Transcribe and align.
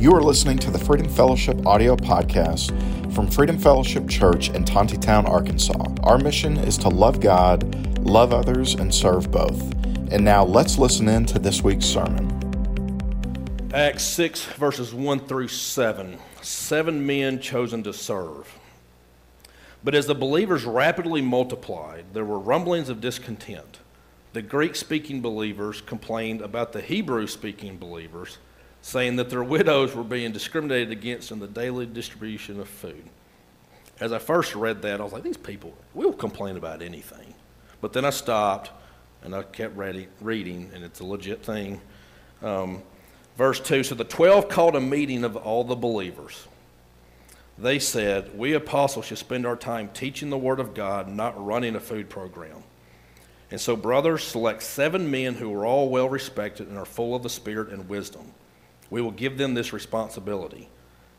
You 0.00 0.14
are 0.14 0.22
listening 0.22 0.56
to 0.60 0.70
the 0.70 0.78
Freedom 0.78 1.10
Fellowship 1.10 1.66
audio 1.66 1.94
podcast 1.94 2.72
from 3.14 3.30
Freedom 3.30 3.58
Fellowship 3.58 4.08
Church 4.08 4.48
in 4.48 4.64
Tontitown, 4.64 5.28
Arkansas. 5.28 5.94
Our 6.02 6.16
mission 6.16 6.56
is 6.56 6.78
to 6.78 6.88
love 6.88 7.20
God, 7.20 7.98
love 7.98 8.32
others, 8.32 8.72
and 8.72 8.94
serve 8.94 9.30
both. 9.30 9.60
And 10.10 10.24
now 10.24 10.42
let's 10.42 10.78
listen 10.78 11.06
in 11.06 11.26
to 11.26 11.38
this 11.38 11.62
week's 11.62 11.84
sermon. 11.84 12.30
Acts 13.74 14.04
6, 14.04 14.46
verses 14.54 14.94
1 14.94 15.20
through 15.26 15.48
7. 15.48 16.16
Seven 16.40 17.06
men 17.06 17.38
chosen 17.38 17.82
to 17.82 17.92
serve. 17.92 18.58
But 19.84 19.94
as 19.94 20.06
the 20.06 20.14
believers 20.14 20.64
rapidly 20.64 21.20
multiplied, 21.20 22.06
there 22.14 22.24
were 22.24 22.38
rumblings 22.38 22.88
of 22.88 23.02
discontent. 23.02 23.80
The 24.32 24.40
Greek 24.40 24.76
speaking 24.76 25.20
believers 25.20 25.82
complained 25.82 26.40
about 26.40 26.72
the 26.72 26.80
Hebrew 26.80 27.26
speaking 27.26 27.76
believers, 27.76 28.38
saying 28.82 29.16
that 29.16 29.30
their 29.30 29.44
widows 29.44 29.94
were 29.94 30.04
being 30.04 30.32
discriminated 30.32 30.90
against 30.90 31.30
in 31.30 31.38
the 31.38 31.46
daily 31.46 31.86
distribution 31.86 32.60
of 32.60 32.68
food. 32.68 33.04
As 34.00 34.12
I 34.12 34.18
first 34.18 34.54
read 34.54 34.82
that, 34.82 35.00
I 35.00 35.04
was 35.04 35.12
like, 35.12 35.22
these 35.22 35.36
people 35.36 35.74
will 35.92 36.12
complain 36.12 36.56
about 36.56 36.80
anything. 36.80 37.34
But 37.80 37.92
then 37.92 38.04
I 38.04 38.10
stopped 38.10 38.70
and 39.22 39.34
I 39.34 39.42
kept 39.42 39.76
ready, 39.76 40.08
reading, 40.20 40.70
and 40.74 40.82
it's 40.82 41.00
a 41.00 41.04
legit 41.04 41.44
thing. 41.44 41.80
Um, 42.42 42.82
verse 43.36 43.60
2 43.60 43.82
So 43.82 43.94
the 43.94 44.04
twelve 44.04 44.48
called 44.48 44.76
a 44.76 44.80
meeting 44.80 45.24
of 45.24 45.36
all 45.36 45.64
the 45.64 45.76
believers 45.76 46.46
they 47.60 47.78
said, 47.78 48.36
We 48.36 48.54
apostles 48.54 49.06
should 49.06 49.18
spend 49.18 49.46
our 49.46 49.56
time 49.56 49.90
teaching 49.92 50.30
the 50.30 50.38
Word 50.38 50.60
of 50.60 50.74
God, 50.74 51.08
not 51.08 51.42
running 51.44 51.76
a 51.76 51.80
food 51.80 52.08
program. 52.08 52.62
And 53.50 53.60
so, 53.60 53.76
brothers, 53.76 54.24
select 54.24 54.62
seven 54.62 55.10
men 55.10 55.34
who 55.34 55.52
are 55.54 55.66
all 55.66 55.90
well 55.90 56.08
respected 56.08 56.68
and 56.68 56.78
are 56.78 56.86
full 56.86 57.14
of 57.14 57.22
the 57.22 57.28
Spirit 57.28 57.68
and 57.70 57.88
wisdom. 57.88 58.32
We 58.90 59.00
will 59.00 59.12
give 59.12 59.38
them 59.38 59.54
this 59.54 59.72
responsibility. 59.72 60.68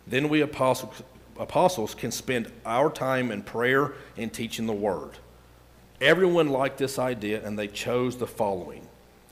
Then 0.05 0.30
we 0.30 0.41
apostles, 0.41 1.02
apostles 1.39 1.95
can 1.95 2.11
spend 2.11 2.52
our 2.66 2.89
time 2.89 3.31
in 3.31 3.44
prayer 3.44 3.94
and 4.17 4.31
teaching 4.31 4.67
the 4.67 4.73
Word. 4.73 5.17
Everyone 5.99 6.49
liked 6.49 6.77
this 6.77 6.99
idea, 6.99 7.45
and 7.45 7.58
they 7.58 7.67
chose 7.67 8.17
the 8.17 8.27
following 8.27 8.88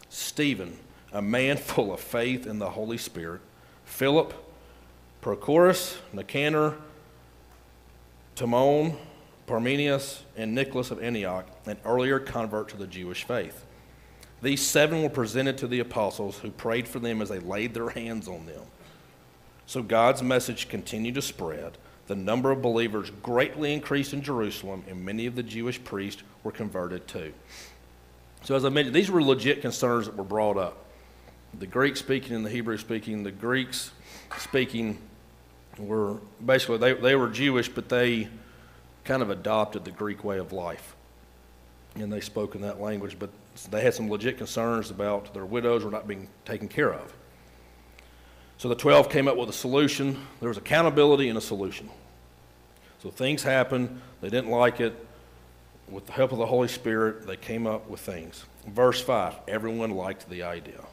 Stephen, 0.09 0.77
a 1.11 1.21
man 1.21 1.57
full 1.57 1.93
of 1.93 1.99
faith 1.99 2.47
in 2.47 2.59
the 2.59 2.69
Holy 2.69 2.97
Spirit, 2.97 3.41
Philip, 3.85 4.33
Prochorus, 5.21 5.97
Nicanor, 6.13 6.75
Timon, 8.35 8.95
Parmenius, 9.47 10.23
and 10.37 10.55
Nicholas 10.55 10.91
of 10.91 11.01
Antioch, 11.01 11.45
an 11.65 11.77
earlier 11.83 12.19
convert 12.19 12.69
to 12.69 12.77
the 12.77 12.87
Jewish 12.87 13.23
faith. 13.25 13.65
These 14.41 14.65
seven 14.65 15.01
were 15.03 15.09
presented 15.09 15.57
to 15.59 15.67
the 15.67 15.79
apostles 15.79 16.39
who 16.39 16.51
prayed 16.51 16.87
for 16.87 16.99
them 16.99 17.21
as 17.21 17.29
they 17.29 17.39
laid 17.39 17.73
their 17.73 17.89
hands 17.89 18.27
on 18.27 18.45
them. 18.45 18.61
So 19.65 19.83
God's 19.83 20.23
message 20.23 20.69
continued 20.69 21.15
to 21.15 21.21
spread. 21.21 21.77
The 22.07 22.15
number 22.15 22.49
of 22.49 22.61
believers 22.61 23.11
greatly 23.21 23.73
increased 23.73 24.13
in 24.13 24.23
Jerusalem, 24.23 24.83
and 24.89 25.05
many 25.05 25.27
of 25.27 25.35
the 25.35 25.43
Jewish 25.43 25.83
priests 25.83 26.23
were 26.43 26.51
converted 26.51 27.07
too. 27.07 27.33
So, 28.43 28.55
as 28.55 28.65
I 28.65 28.69
mentioned, 28.69 28.95
these 28.95 29.11
were 29.11 29.21
legit 29.21 29.61
concerns 29.61 30.05
that 30.07 30.15
were 30.15 30.23
brought 30.23 30.57
up. 30.57 30.85
The 31.59 31.67
Greek 31.67 31.97
speaking 31.97 32.35
and 32.35 32.45
the 32.45 32.49
Hebrew 32.49 32.77
speaking, 32.77 33.23
the 33.23 33.31
Greeks 33.31 33.91
speaking 34.37 34.97
were 35.77 36.17
basically 36.43 36.77
they, 36.77 36.93
they 36.93 37.15
were 37.15 37.29
Jewish, 37.29 37.69
but 37.69 37.89
they 37.89 38.27
kind 39.03 39.21
of 39.21 39.29
adopted 39.29 39.85
the 39.85 39.91
Greek 39.91 40.23
way 40.23 40.39
of 40.39 40.51
life. 40.51 40.95
And 41.95 42.11
they 42.11 42.21
spoke 42.21 42.55
in 42.55 42.61
that 42.61 42.79
language, 42.79 43.17
but 43.19 43.29
they 43.67 43.81
had 43.81 43.93
some 43.93 44.09
legit 44.09 44.37
concerns 44.37 44.91
about 44.91 45.33
their 45.33 45.45
widows 45.45 45.83
were 45.83 45.91
not 45.91 46.07
being 46.07 46.27
taken 46.45 46.67
care 46.67 46.93
of. 46.93 47.13
So 48.57 48.67
the 48.67 48.75
12 48.75 49.09
came 49.09 49.27
up 49.27 49.37
with 49.37 49.49
a 49.49 49.53
solution. 49.53 50.25
There 50.39 50.49
was 50.49 50.57
accountability 50.57 51.29
and 51.29 51.37
a 51.37 51.41
solution. 51.41 51.89
So 53.01 53.09
things 53.09 53.43
happened, 53.43 54.01
they 54.21 54.29
didn't 54.29 54.49
like 54.49 54.79
it. 54.79 55.05
With 55.87 56.05
the 56.05 56.11
help 56.11 56.31
of 56.31 56.37
the 56.37 56.45
Holy 56.45 56.67
Spirit, 56.67 57.25
they 57.25 57.37
came 57.37 57.65
up 57.65 57.89
with 57.89 57.99
things. 57.99 58.45
Verse 58.67 59.01
5 59.01 59.35
everyone 59.47 59.91
liked 59.91 60.29
the 60.29 60.43
idea. 60.43 60.83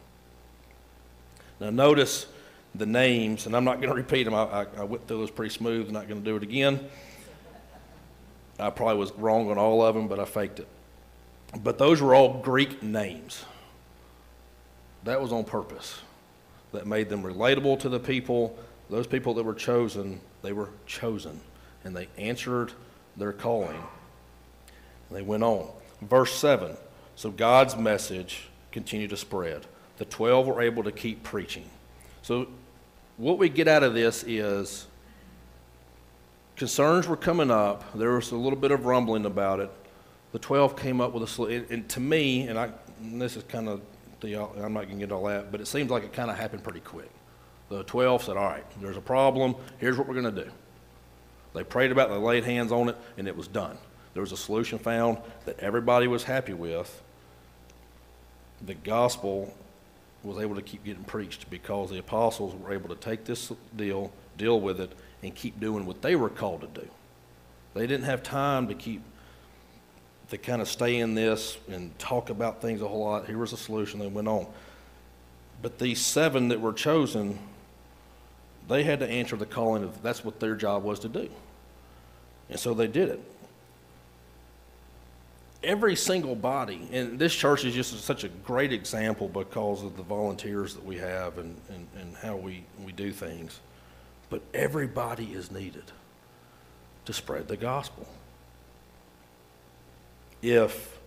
Now, 1.61 1.71
notice 1.71 2.27
the 2.75 2.87
names, 2.87 3.47
and 3.47 3.57
I'm 3.57 3.65
not 3.65 3.81
going 3.81 3.89
to 3.95 3.95
repeat 3.95 4.25
them. 4.25 4.35
I, 4.35 4.45
I, 4.45 4.67
I 4.79 4.85
went 4.85 5.07
through 5.07 5.19
those 5.19 5.31
pretty 5.31 5.55
smooth. 5.55 5.89
I'm 5.89 5.93
not 5.93 6.09
going 6.09 6.23
to 6.23 6.25
do 6.25 6.37
it 6.37 6.43
again. 6.43 6.89
I 8.59 8.71
probably 8.71 8.97
was 8.97 9.13
wrong 9.13 9.51
on 9.51 9.59
all 9.59 9.83
of 9.83 9.95
them, 9.95 10.09
but 10.09 10.19
I 10.19 10.25
faked 10.25 10.61
it. 10.61 10.69
But 11.63 11.79
those 11.79 12.01
were 12.01 12.15
all 12.15 12.41
Greek 12.41 12.83
names. 12.83 13.45
That 15.05 15.21
was 15.21 15.33
on 15.33 15.45
purpose. 15.45 16.01
That 16.73 16.87
made 16.87 17.09
them 17.09 17.23
relatable 17.23 17.81
to 17.81 17.89
the 17.89 18.01
people. 18.01 18.59
Those 18.91 19.07
people 19.07 19.35
that 19.35 19.45
were 19.45 19.55
chosen, 19.55 20.21
they 20.43 20.53
were 20.53 20.71
chosen. 20.87 21.41
And 21.85 21.97
they 21.97 22.09
answered 22.19 22.73
their 23.17 23.33
calling. 23.33 23.83
And 25.09 25.17
they 25.17 25.23
went 25.23 25.43
on. 25.43 25.69
Verse 26.03 26.35
7 26.35 26.77
So 27.15 27.31
God's 27.31 27.77
message 27.77 28.49
continued 28.73 29.11
to 29.11 29.17
spread. 29.17 29.67
The 29.99 30.05
12 30.05 30.47
were 30.47 30.61
able 30.61 30.83
to 30.83 30.93
keep 30.93 31.23
preaching. 31.23 31.65
So 32.23 32.49
what 33.17 33.39
we 33.39 33.49
get 33.49 33.69
out 33.69 33.83
of 33.83 33.95
this 33.95 34.25
is 34.25 34.87
concerns 36.57 37.07
were 37.07 37.17
coming 37.17 37.51
up. 37.51 37.85
There 37.95 38.13
was 38.13 38.33
a 38.33 38.37
little 38.37 38.59
bit 38.59 38.73
of 38.73 38.85
rumbling 38.85 39.25
about 39.25 39.61
it. 39.61 39.71
The 40.33 40.39
12 40.39 40.77
came 40.77 41.01
up 41.01 41.13
with 41.13 41.23
a 41.23 41.27
solution. 41.27 41.67
And 41.71 41.89
to 41.91 42.01
me, 42.01 42.49
and, 42.49 42.59
I, 42.59 42.71
and 43.01 43.21
this 43.21 43.37
is 43.37 43.43
kind 43.45 43.69
of, 43.69 43.81
the, 44.21 44.41
I'm 44.41 44.73
not 44.73 44.85
going 44.85 44.99
to 44.99 45.07
get 45.07 45.13
all 45.13 45.25
that, 45.25 45.53
but 45.53 45.61
it 45.61 45.67
seems 45.67 45.91
like 45.91 46.05
it 46.05 46.13
kind 46.13 46.31
of 46.31 46.37
happened 46.37 46.63
pretty 46.63 46.81
quick. 46.81 47.11
The 47.69 47.85
12 47.85 48.25
said, 48.25 48.37
All 48.37 48.45
right, 48.45 48.65
there's 48.81 48.97
a 48.97 49.03
problem. 49.03 49.57
Here's 49.79 49.97
what 49.97 50.07
we're 50.07 50.21
going 50.21 50.35
to 50.35 50.45
do. 50.45 50.51
They 51.55 51.65
prayed 51.65 51.91
about 51.91 52.11
it, 52.11 52.15
they 52.15 52.19
laid 52.19 52.45
hands 52.45 52.71
on 52.71 52.91
it, 52.91 52.97
and 53.17 53.27
it 53.27 53.37
was 53.37 53.49
done. 53.49 53.79
There 54.13 54.21
was 54.21 54.33
a 54.33 54.37
solution 54.37 54.79
found 54.79 55.19
that 55.47 55.59
everybody 55.59 56.07
was 56.07 56.25
happy 56.25 56.53
with. 56.53 57.03
The 58.67 58.75
gospel 58.75 59.55
was 60.23 60.39
able 60.39 60.55
to 60.57 60.63
keep 60.63 60.85
getting 60.85 61.05
preached 61.05 61.49
because 61.51 61.91
the 61.91 61.99
apostles 61.99 62.55
were 62.55 62.73
able 62.73 62.89
to 62.89 62.95
take 62.97 63.25
this 63.25 63.53
deal, 63.75 64.13
deal 64.37 64.61
with 64.61 64.81
it, 64.81 64.93
and 65.23 65.35
keep 65.35 65.59
doing 65.61 65.87
what 65.87 66.03
they 66.03 66.17
were 66.17 66.29
called 66.29 66.61
to 66.63 66.81
do. 66.81 66.89
They 67.75 67.87
didn't 67.87 68.05
have 68.05 68.23
time 68.23 68.69
to 68.69 68.75
keep 68.75 69.03
to 70.31 70.39
kind 70.39 70.61
of 70.61 70.69
stay 70.69 70.99
in 70.99 71.15
this 71.15 71.57
and 71.69 71.97
talk 71.99 72.31
about 72.31 72.61
things 72.61 72.83
a 72.83 72.89
whole 72.89 73.05
lot. 73.05 73.27
Here 73.27 73.39
was 73.39 73.53
a 73.53 73.57
solution. 73.57 74.01
They 74.01 74.07
went 74.07 74.29
on. 74.29 74.47
But 75.63 75.79
these 75.79 76.01
seven 76.01 76.49
that 76.49 76.61
were 76.61 76.73
chosen, 76.73 77.39
they 78.69 78.83
had 78.83 79.01
to 79.01 79.09
answer 79.09 79.37
the 79.37 79.47
calling 79.47 79.85
of 79.85 80.03
that's 80.03 80.25
what 80.25 80.41
their 80.41 80.55
job 80.55 80.83
was 80.83 81.01
to 81.01 81.09
do. 81.09 81.29
And 82.51 82.59
so 82.59 82.75
they 82.75 82.87
did 82.87 83.09
it 83.09 83.21
every 85.67 85.97
single 85.97 86.37
body, 86.37 86.89
and 86.93 87.19
this 87.19 87.35
church 87.35 87.65
is 87.65 87.75
just 87.75 87.99
such 88.05 88.25
a 88.25 88.29
great 88.29 88.73
example 88.73 89.29
because 89.29 89.83
of 89.83 89.97
the 89.97 90.03
volunteers 90.03 90.75
that 90.75 90.85
we 90.85 90.97
have 90.97 91.39
and, 91.39 91.57
and, 91.69 91.87
and 91.99 92.17
how 92.17 92.37
we, 92.37 92.65
we 92.85 92.93
do 92.93 93.13
things. 93.13 93.61
But 94.31 94.43
everybody 94.55 95.27
is 95.33 95.51
needed 95.51 95.85
to 97.05 97.13
spread 97.13 97.49
the 97.49 97.57
gospel. 97.57 98.09
If, 100.43 100.99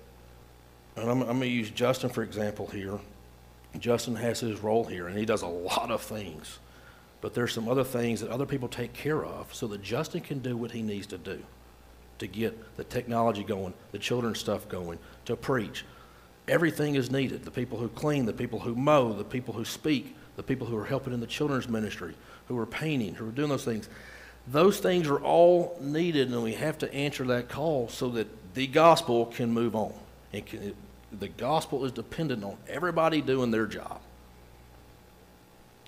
and 0.96 1.10
I'm, 1.10 1.22
I'm 1.22 1.28
going 1.28 1.42
to 1.42 1.48
use 1.48 1.70
Justin 1.70 2.10
for 2.10 2.24
example 2.24 2.68
here. 2.68 3.00
Justin 3.78 4.16
has 4.16 4.40
his 4.40 4.60
role 4.62 4.86
here, 4.86 5.08
and 5.08 5.18
he 5.18 5.26
does 5.26 5.44
a 5.44 5.48
lot 5.48 5.92
of 5.92 6.02
things. 6.02 6.58
But 7.22 7.34
there's 7.34 7.54
some 7.54 7.68
other 7.68 7.84
things 7.84 8.22
that 8.22 8.32
other 8.32 8.46
people 8.46 8.68
take 8.68 8.94
care 8.94 9.24
of 9.24 9.54
so 9.54 9.68
that 9.68 9.84
Justin 9.84 10.22
can 10.22 10.40
do 10.40 10.56
what 10.58 10.72
he 10.72 10.82
needs 10.82 11.06
to 11.08 11.18
do 11.18 11.44
to 12.20 12.28
get 12.28 12.76
the 12.78 12.84
technology 12.84 13.44
going, 13.44 13.74
the 13.92 14.00
children's 14.00 14.40
stuff 14.40 14.68
going, 14.70 15.00
to 15.26 15.36
preach. 15.36 15.86
Everything 16.48 16.96
is 16.96 17.12
needed. 17.12 17.44
The 17.44 17.52
people 17.52 17.78
who 17.78 17.90
clean, 17.90 18.26
the 18.26 18.34
people 18.34 18.60
who 18.60 18.76
mow, 18.76 19.14
the 19.14 19.24
people 19.24 19.54
who 19.54 19.66
speak, 19.66 20.16
the 20.36 20.44
people 20.44 20.68
who 20.68 20.78
are 20.78 20.86
helping 20.86 21.14
in 21.14 21.20
the 21.20 21.28
children's 21.28 21.70
ministry, 21.70 22.16
who 22.48 22.58
are 22.58 22.66
painting, 22.66 23.16
who 23.16 23.28
are 23.28 23.32
doing 23.32 23.50
those 23.50 23.66
things. 23.66 23.90
Those 24.48 24.80
things 24.80 25.08
are 25.08 25.20
all 25.20 25.78
needed, 25.80 26.30
and 26.32 26.44
we 26.44 26.54
have 26.54 26.78
to 26.80 26.94
answer 26.94 27.24
that 27.26 27.50
call 27.50 27.88
so 27.88 28.10
that 28.10 28.28
the 28.54 28.68
gospel 28.68 29.28
can 29.28 29.52
move 29.52 29.76
on. 29.76 29.94
Can, 30.32 30.62
it, 30.62 30.76
the 31.18 31.28
gospel 31.28 31.86
is 31.86 31.92
dependent 31.92 32.44
on 32.44 32.58
everybody 32.68 33.22
doing 33.22 33.52
their 33.52 33.66
job. 33.66 34.00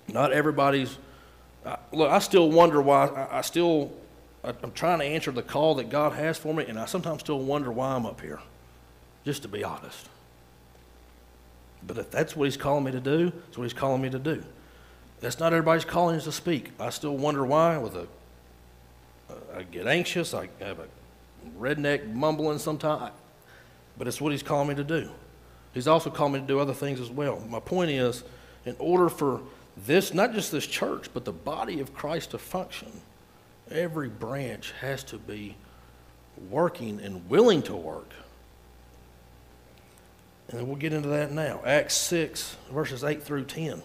Not 0.08 0.32
everybody's. 0.32 0.98
Uh, 1.64 1.76
look, 1.92 2.10
I 2.10 2.18
still 2.18 2.50
wonder 2.50 2.82
why. 2.82 3.06
I, 3.06 3.38
I 3.38 3.40
still 3.42 3.92
I'm 4.44 4.72
trying 4.72 4.98
to 4.98 5.04
answer 5.04 5.30
the 5.30 5.42
call 5.42 5.76
that 5.76 5.88
God 5.88 6.12
has 6.14 6.36
for 6.36 6.52
me, 6.52 6.66
and 6.66 6.78
I 6.78 6.86
sometimes 6.86 7.20
still 7.20 7.38
wonder 7.38 7.70
why 7.70 7.94
I'm 7.94 8.06
up 8.06 8.20
here, 8.20 8.40
just 9.24 9.42
to 9.42 9.48
be 9.48 9.62
honest. 9.62 10.08
But 11.86 11.98
if 11.98 12.10
that's 12.10 12.34
what 12.34 12.44
He's 12.44 12.56
calling 12.56 12.84
me 12.84 12.92
to 12.92 13.00
do, 13.00 13.30
that's 13.30 13.56
what 13.56 13.64
He's 13.64 13.72
calling 13.72 14.02
me 14.02 14.10
to 14.10 14.18
do. 14.18 14.42
That's 15.20 15.38
not 15.38 15.52
everybody's 15.52 15.84
calling 15.84 16.16
us 16.16 16.24
to 16.24 16.32
speak. 16.32 16.72
I 16.80 16.90
still 16.90 17.16
wonder 17.16 17.46
why. 17.46 17.78
With 17.78 17.94
a, 17.94 18.08
I 19.54 19.62
get 19.62 19.86
anxious. 19.86 20.34
I 20.34 20.48
have 20.58 20.80
a 20.80 20.88
redneck 21.58 22.12
mumbling 22.12 22.58
sometimes, 22.58 23.14
but 23.98 24.08
it's 24.08 24.20
what 24.20 24.32
He's 24.32 24.42
called 24.42 24.68
me 24.68 24.74
to 24.74 24.84
do. 24.84 25.10
He's 25.74 25.88
also 25.88 26.10
called 26.10 26.32
me 26.32 26.40
to 26.40 26.46
do 26.46 26.58
other 26.58 26.74
things 26.74 27.00
as 27.00 27.10
well. 27.10 27.40
My 27.48 27.60
point 27.60 27.90
is, 27.90 28.24
in 28.64 28.76
order 28.78 29.08
for 29.08 29.40
this, 29.86 30.12
not 30.12 30.32
just 30.34 30.52
this 30.52 30.66
church, 30.66 31.08
but 31.14 31.24
the 31.24 31.32
body 31.32 31.80
of 31.80 31.94
Christ 31.94 32.32
to 32.32 32.38
function, 32.38 32.92
every 33.70 34.08
branch 34.08 34.72
has 34.80 35.02
to 35.04 35.18
be 35.18 35.56
working 36.50 37.00
and 37.00 37.28
willing 37.28 37.62
to 37.62 37.74
work. 37.74 38.10
And 40.48 40.66
we'll 40.66 40.76
get 40.76 40.92
into 40.92 41.08
that 41.08 41.32
now. 41.32 41.60
Acts 41.64 41.94
6, 41.94 42.56
verses 42.70 43.02
8 43.04 43.22
through 43.22 43.44
10. 43.44 43.82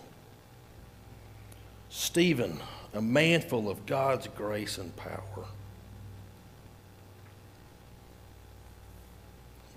Stephen, 1.89 2.59
a 2.93 3.01
man 3.01 3.41
full 3.41 3.69
of 3.69 3.85
God's 3.85 4.27
grace 4.27 4.77
and 4.77 4.93
power. 4.97 5.45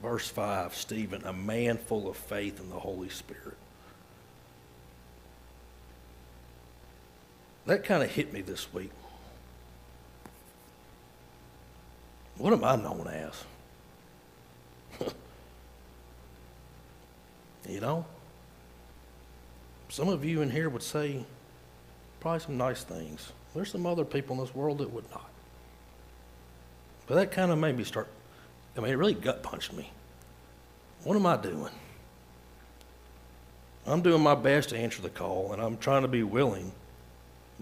Verse 0.02 0.28
5 0.28 0.74
Stephen, 0.74 1.22
a 1.24 1.32
man 1.32 1.78
full 1.78 2.08
of 2.08 2.16
faith 2.16 2.60
in 2.60 2.70
the 2.70 2.78
Holy 2.78 3.08
Spirit. 3.08 3.56
That 7.66 7.84
kind 7.84 8.02
of 8.02 8.10
hit 8.10 8.32
me 8.32 8.40
this 8.40 8.72
week. 8.72 8.90
What 12.38 12.54
am 12.54 12.64
I 12.64 12.76
known 12.76 13.06
as? 13.06 13.44
you 17.68 17.80
know? 17.80 18.06
Some 19.90 20.08
of 20.08 20.24
you 20.24 20.40
in 20.40 20.50
here 20.50 20.70
would 20.70 20.82
say 20.82 21.22
probably 22.20 22.40
some 22.40 22.56
nice 22.56 22.82
things. 22.82 23.32
There's 23.54 23.70
some 23.70 23.86
other 23.86 24.04
people 24.04 24.36
in 24.36 24.40
this 24.40 24.54
world 24.54 24.78
that 24.78 24.90
would 24.90 25.10
not. 25.10 25.28
But 27.06 27.16
that 27.16 27.32
kind 27.32 27.50
of 27.50 27.58
made 27.58 27.76
me 27.76 27.84
start, 27.84 28.08
I 28.80 28.82
mean, 28.82 28.92
it 28.92 28.96
really 28.96 29.12
gut 29.12 29.42
punched 29.42 29.74
me. 29.74 29.90
What 31.04 31.14
am 31.14 31.26
I 31.26 31.36
doing? 31.36 31.68
I'm 33.86 34.00
doing 34.00 34.22
my 34.22 34.34
best 34.34 34.70
to 34.70 34.78
answer 34.78 35.02
the 35.02 35.10
call, 35.10 35.52
and 35.52 35.60
I'm 35.60 35.76
trying 35.76 36.00
to 36.00 36.08
be 36.08 36.22
willing. 36.22 36.72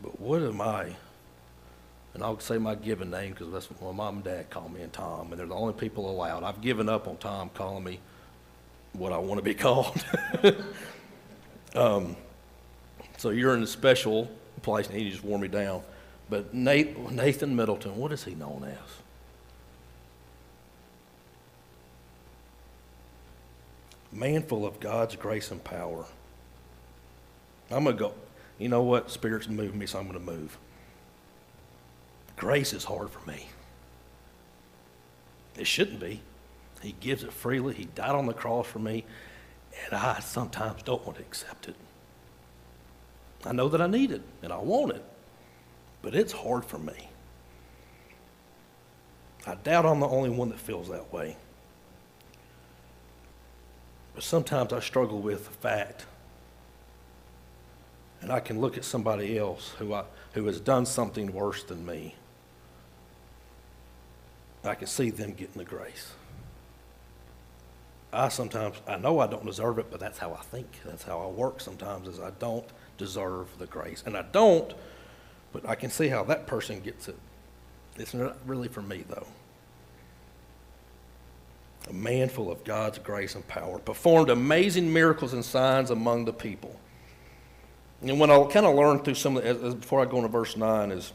But 0.01 0.21
what 0.21 0.43
am 0.43 0.61
I? 0.61 0.95
And 2.15 2.23
I'll 2.23 2.39
say 2.39 2.57
my 2.57 2.77
given 2.77 3.11
name 3.11 3.33
because 3.33 3.51
that's 3.51 3.69
what 3.69 3.83
my 3.83 3.91
mom 3.91 4.17
and 4.17 4.25
dad 4.25 4.49
call 4.51 4.69
me 4.69 4.81
and 4.81 4.93
Tom, 4.93 5.33
and 5.33 5.41
they're 5.41 5.47
the 5.49 5.57
only 5.57 5.73
people 5.73 6.09
allowed. 6.09 6.45
I've 6.45 6.61
given 6.61 6.89
up 6.89 7.09
on 7.09 7.17
Tom 7.17 7.51
calling 7.53 7.83
me 7.83 7.99
what 8.93 9.13
I 9.13 9.19
want 9.19 9.39
to 9.39 9.43
be 9.43 9.55
called. 9.57 10.05
um, 11.75 12.15
so 13.17 13.31
you're 13.31 13.57
in 13.57 13.63
a 13.65 13.67
special 13.67 14.31
place, 14.63 14.87
and 14.87 14.97
he 14.97 15.11
just 15.11 15.25
wore 15.25 15.41
me 15.41 15.49
down. 15.49 15.83
But 16.31 16.55
Nathan 16.55 17.57
Middleton, 17.57 17.97
what 17.97 18.13
is 18.13 18.23
he 18.23 18.37
known 18.37 18.63
as? 18.71 19.03
Man 24.19 24.43
full 24.43 24.67
of 24.67 24.81
God's 24.81 25.15
grace 25.15 25.51
and 25.53 25.63
power. 25.63 26.05
I'm 27.71 27.85
going 27.85 27.97
to 27.97 28.03
go. 28.03 28.15
You 28.59 28.69
know 28.69 28.83
what? 28.83 29.11
Spirit's 29.11 29.49
moving 29.49 29.79
me, 29.79 29.87
so 29.87 30.01
I'm 30.01 30.09
going 30.09 30.19
to 30.19 30.25
move. 30.25 30.59
Grace 32.37 32.73
is 32.73 32.85
hard 32.85 33.11
for 33.11 33.29
me. 33.31 33.49
It 35.57 35.67
shouldn't 35.67 36.01
be. 36.01 36.21
He 36.83 36.97
gives 36.99 37.23
it 37.23 37.33
freely. 37.33 37.75
He 37.75 37.85
died 37.85 38.15
on 38.15 38.27
the 38.27 38.33
cross 38.33 38.67
for 38.67 38.79
me, 38.81 39.05
and 39.85 39.95
I 39.95 40.19
sometimes 40.21 40.83
don't 40.83 41.05
want 41.05 41.19
to 41.19 41.25
accept 41.25 41.69
it. 41.69 41.77
I 43.45 43.53
know 43.53 43.69
that 43.69 43.81
I 43.81 43.87
need 43.87 44.11
it 44.11 44.23
and 44.43 44.53
I 44.53 44.59
want 44.59 44.93
it, 44.93 45.05
but 46.03 46.15
it's 46.15 46.33
hard 46.33 46.65
for 46.65 46.79
me. 46.79 47.09
I 49.47 49.55
doubt 49.55 49.87
I'm 49.87 50.01
the 50.01 50.09
only 50.09 50.31
one 50.31 50.49
that 50.49 50.59
feels 50.59 50.89
that 50.89 51.13
way. 51.13 51.37
Sometimes 54.21 54.73
I 54.73 54.81
struggle 54.81 55.21
with 55.21 55.45
the 55.45 55.51
fact, 55.51 56.07
and 58.21 58.33
I 58.33 58.41
can 58.41 58.61
look 58.61 58.77
at 58.77 58.85
somebody 58.85 59.39
else 59.39 59.75
who, 59.79 59.95
I, 59.95 60.05
who 60.33 60.45
has 60.47 60.61
done 60.61 60.87
something 60.87 61.33
worse 61.33 61.63
than 61.63 61.87
me. 61.87 62.15
I 64.65 64.75
can 64.75 64.89
see 64.89 65.11
them 65.11 65.33
getting 65.33 65.59
the 65.59 65.65
grace. 65.65 66.13
I 68.13 68.29
sometimes, 68.29 68.77
I 68.87 68.97
know 68.97 69.21
I 69.21 69.27
don't 69.27 69.45
deserve 69.45 69.79
it, 69.79 69.87
but 69.91 70.01
that's 70.01 70.19
how 70.19 70.33
I 70.33 70.41
think. 70.43 70.67
That's 70.85 71.05
how 71.05 71.21
I 71.21 71.27
work 71.27 71.61
sometimes, 71.61 72.09
is 72.09 72.19
I 72.19 72.31
don't 72.39 72.67
deserve 72.97 73.47
the 73.59 73.67
grace. 73.67 74.03
And 74.05 74.17
I 74.17 74.23
don't, 74.23 74.73
but 75.53 75.69
I 75.69 75.75
can 75.75 75.91
see 75.91 76.09
how 76.09 76.25
that 76.25 76.47
person 76.47 76.81
gets 76.81 77.09
it. 77.09 77.17
It's 77.97 78.15
not 78.15 78.37
really 78.47 78.69
for 78.69 78.83
me, 78.83 79.05
though. 79.09 79.27
A 81.89 81.93
man 81.93 82.29
full 82.29 82.51
of 82.51 82.65
God's 82.65 82.99
grace 82.99 83.35
and 83.35 83.47
power 83.49 83.79
performed 83.79 84.31
amazing 84.31 84.93
miracles 84.93 85.33
and 85.33 85.45
signs 85.45 85.91
among 85.91 86.25
the 86.25 86.33
people. 86.33 86.79
And 88.03 88.21
what 88.21 88.31
I 88.31 88.45
kind 88.45 88.67
of 88.67 88.75
learned 88.75 89.05
through 89.05 89.15
some 89.15 89.37
of 89.37 89.45
the, 89.45 89.75
before 89.75 90.01
I 90.01 90.05
go 90.05 90.19
into 90.19 90.29
verse 90.29 90.57
9 90.57 90.93
is 90.93 91.13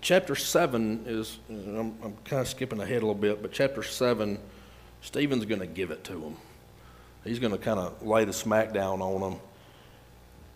chapter 0.00 0.34
7 0.34 1.04
is, 1.06 1.38
I'm, 1.48 1.96
I'm 2.02 2.16
kind 2.24 2.40
of 2.40 2.48
skipping 2.48 2.80
ahead 2.80 3.02
a 3.02 3.06
little 3.06 3.14
bit, 3.14 3.42
but 3.42 3.52
chapter 3.52 3.82
7 3.82 4.38
Stephen's 5.00 5.44
going 5.44 5.60
to 5.60 5.66
give 5.66 5.90
it 5.90 6.04
to 6.04 6.20
him. 6.20 6.36
He's 7.24 7.38
going 7.38 7.52
to 7.52 7.58
kind 7.58 7.78
of 7.78 8.04
lay 8.04 8.24
the 8.24 8.32
smackdown 8.32 9.00
on 9.00 9.20
them. 9.20 9.40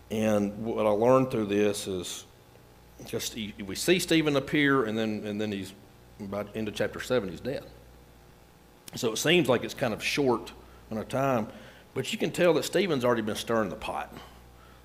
And 0.09 0.65
what 0.65 0.85
I 0.85 0.89
learned 0.89 1.31
through 1.31 1.45
this 1.45 1.87
is 1.87 2.25
just 3.05 3.35
we 3.35 3.75
see 3.75 3.99
Stephen 3.99 4.35
appear, 4.35 4.83
and 4.83 4.97
then 4.97 5.23
and 5.25 5.39
then 5.39 5.51
he's 5.51 5.73
about 6.25 6.55
into 6.55 6.71
chapter 6.71 6.99
seven, 6.99 7.29
he's 7.29 7.39
dead. 7.39 7.63
So 8.95 9.11
it 9.11 9.17
seems 9.17 9.47
like 9.47 9.63
it's 9.63 9.73
kind 9.73 9.93
of 9.93 10.03
short 10.03 10.51
on 10.91 10.97
a 10.97 11.05
time, 11.05 11.47
but 11.93 12.11
you 12.11 12.17
can 12.17 12.31
tell 12.31 12.53
that 12.55 12.63
Stephen's 12.63 13.05
already 13.05 13.21
been 13.21 13.35
stirring 13.35 13.69
the 13.69 13.75
pot. 13.75 14.13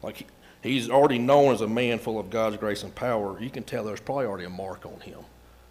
Like 0.03 0.19
he, 0.19 0.27
he's 0.63 0.89
already 0.89 1.19
known 1.19 1.53
as 1.53 1.61
a 1.61 1.69
man 1.69 1.99
full 1.99 2.19
of 2.19 2.31
God's 2.31 2.57
grace 2.57 2.83
and 2.83 2.95
power. 2.95 3.41
You 3.41 3.51
can 3.51 3.65
tell 3.65 3.85
there's 3.85 4.01
probably 4.01 4.27
already 4.27 4.45
a 4.45 4.51
mark 4.51 4.87
on 4.87 5.01
him 5.01 5.21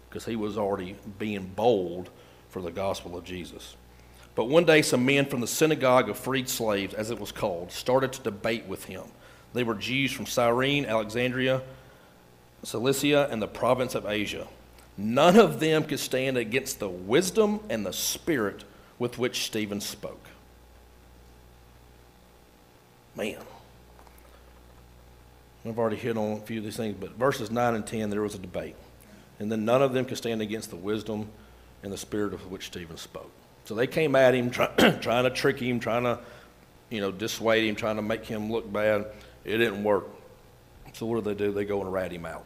because 0.08 0.24
he 0.24 0.36
was 0.36 0.58
already 0.58 0.96
being 1.18 1.50
bold 1.56 2.10
for 2.50 2.60
the 2.62 2.70
gospel 2.70 3.16
of 3.16 3.24
Jesus. 3.24 3.76
But 4.34 4.44
one 4.46 4.66
day, 4.66 4.82
some 4.82 5.04
men 5.04 5.24
from 5.24 5.40
the 5.40 5.46
synagogue 5.46 6.10
of 6.10 6.18
freed 6.18 6.48
slaves, 6.48 6.92
as 6.92 7.10
it 7.10 7.18
was 7.18 7.32
called, 7.32 7.72
started 7.72 8.12
to 8.12 8.22
debate 8.22 8.66
with 8.66 8.84
him. 8.84 9.04
They 9.54 9.64
were 9.64 9.74
Jews 9.74 10.12
from 10.12 10.26
Cyrene, 10.26 10.84
Alexandria, 10.84 11.62
Cilicia, 12.62 13.28
and 13.30 13.40
the 13.40 13.48
province 13.48 13.94
of 13.94 14.04
Asia. 14.04 14.46
None 14.98 15.38
of 15.38 15.60
them 15.60 15.84
could 15.84 16.00
stand 16.00 16.38
against 16.38 16.78
the 16.78 16.88
wisdom 16.88 17.60
and 17.68 17.84
the 17.84 17.92
spirit 17.92 18.64
with 18.98 19.18
which 19.18 19.44
Stephen 19.44 19.80
spoke. 19.80 20.24
Man. 23.14 23.38
I've 25.66 25.78
already 25.78 25.96
hit 25.96 26.16
on 26.16 26.32
a 26.32 26.40
few 26.40 26.58
of 26.58 26.64
these 26.64 26.76
things, 26.76 26.96
but 26.98 27.10
verses 27.16 27.50
9 27.50 27.74
and 27.74 27.84
10, 27.86 28.08
there 28.10 28.22
was 28.22 28.36
a 28.36 28.38
debate. 28.38 28.76
And 29.40 29.50
then 29.50 29.64
none 29.64 29.82
of 29.82 29.92
them 29.92 30.04
could 30.04 30.16
stand 30.16 30.40
against 30.40 30.70
the 30.70 30.76
wisdom 30.76 31.28
and 31.82 31.92
the 31.92 31.98
spirit 31.98 32.32
of 32.32 32.50
which 32.50 32.66
Stephen 32.66 32.96
spoke. 32.96 33.30
So 33.64 33.74
they 33.74 33.88
came 33.88 34.14
at 34.14 34.34
him, 34.34 34.50
try, 34.50 34.68
trying 35.00 35.24
to 35.24 35.30
trick 35.30 35.58
him, 35.58 35.80
trying 35.80 36.04
to, 36.04 36.20
you 36.88 37.00
know, 37.00 37.10
dissuade 37.10 37.68
him, 37.68 37.74
trying 37.74 37.96
to 37.96 38.02
make 38.02 38.24
him 38.24 38.50
look 38.50 38.72
bad. 38.72 39.06
It 39.44 39.58
didn't 39.58 39.82
work. 39.82 40.06
So 40.92 41.04
what 41.06 41.16
do 41.16 41.34
they 41.34 41.34
do? 41.34 41.52
They 41.52 41.64
go 41.64 41.80
and 41.80 41.92
rat 41.92 42.12
him 42.12 42.26
out. 42.26 42.44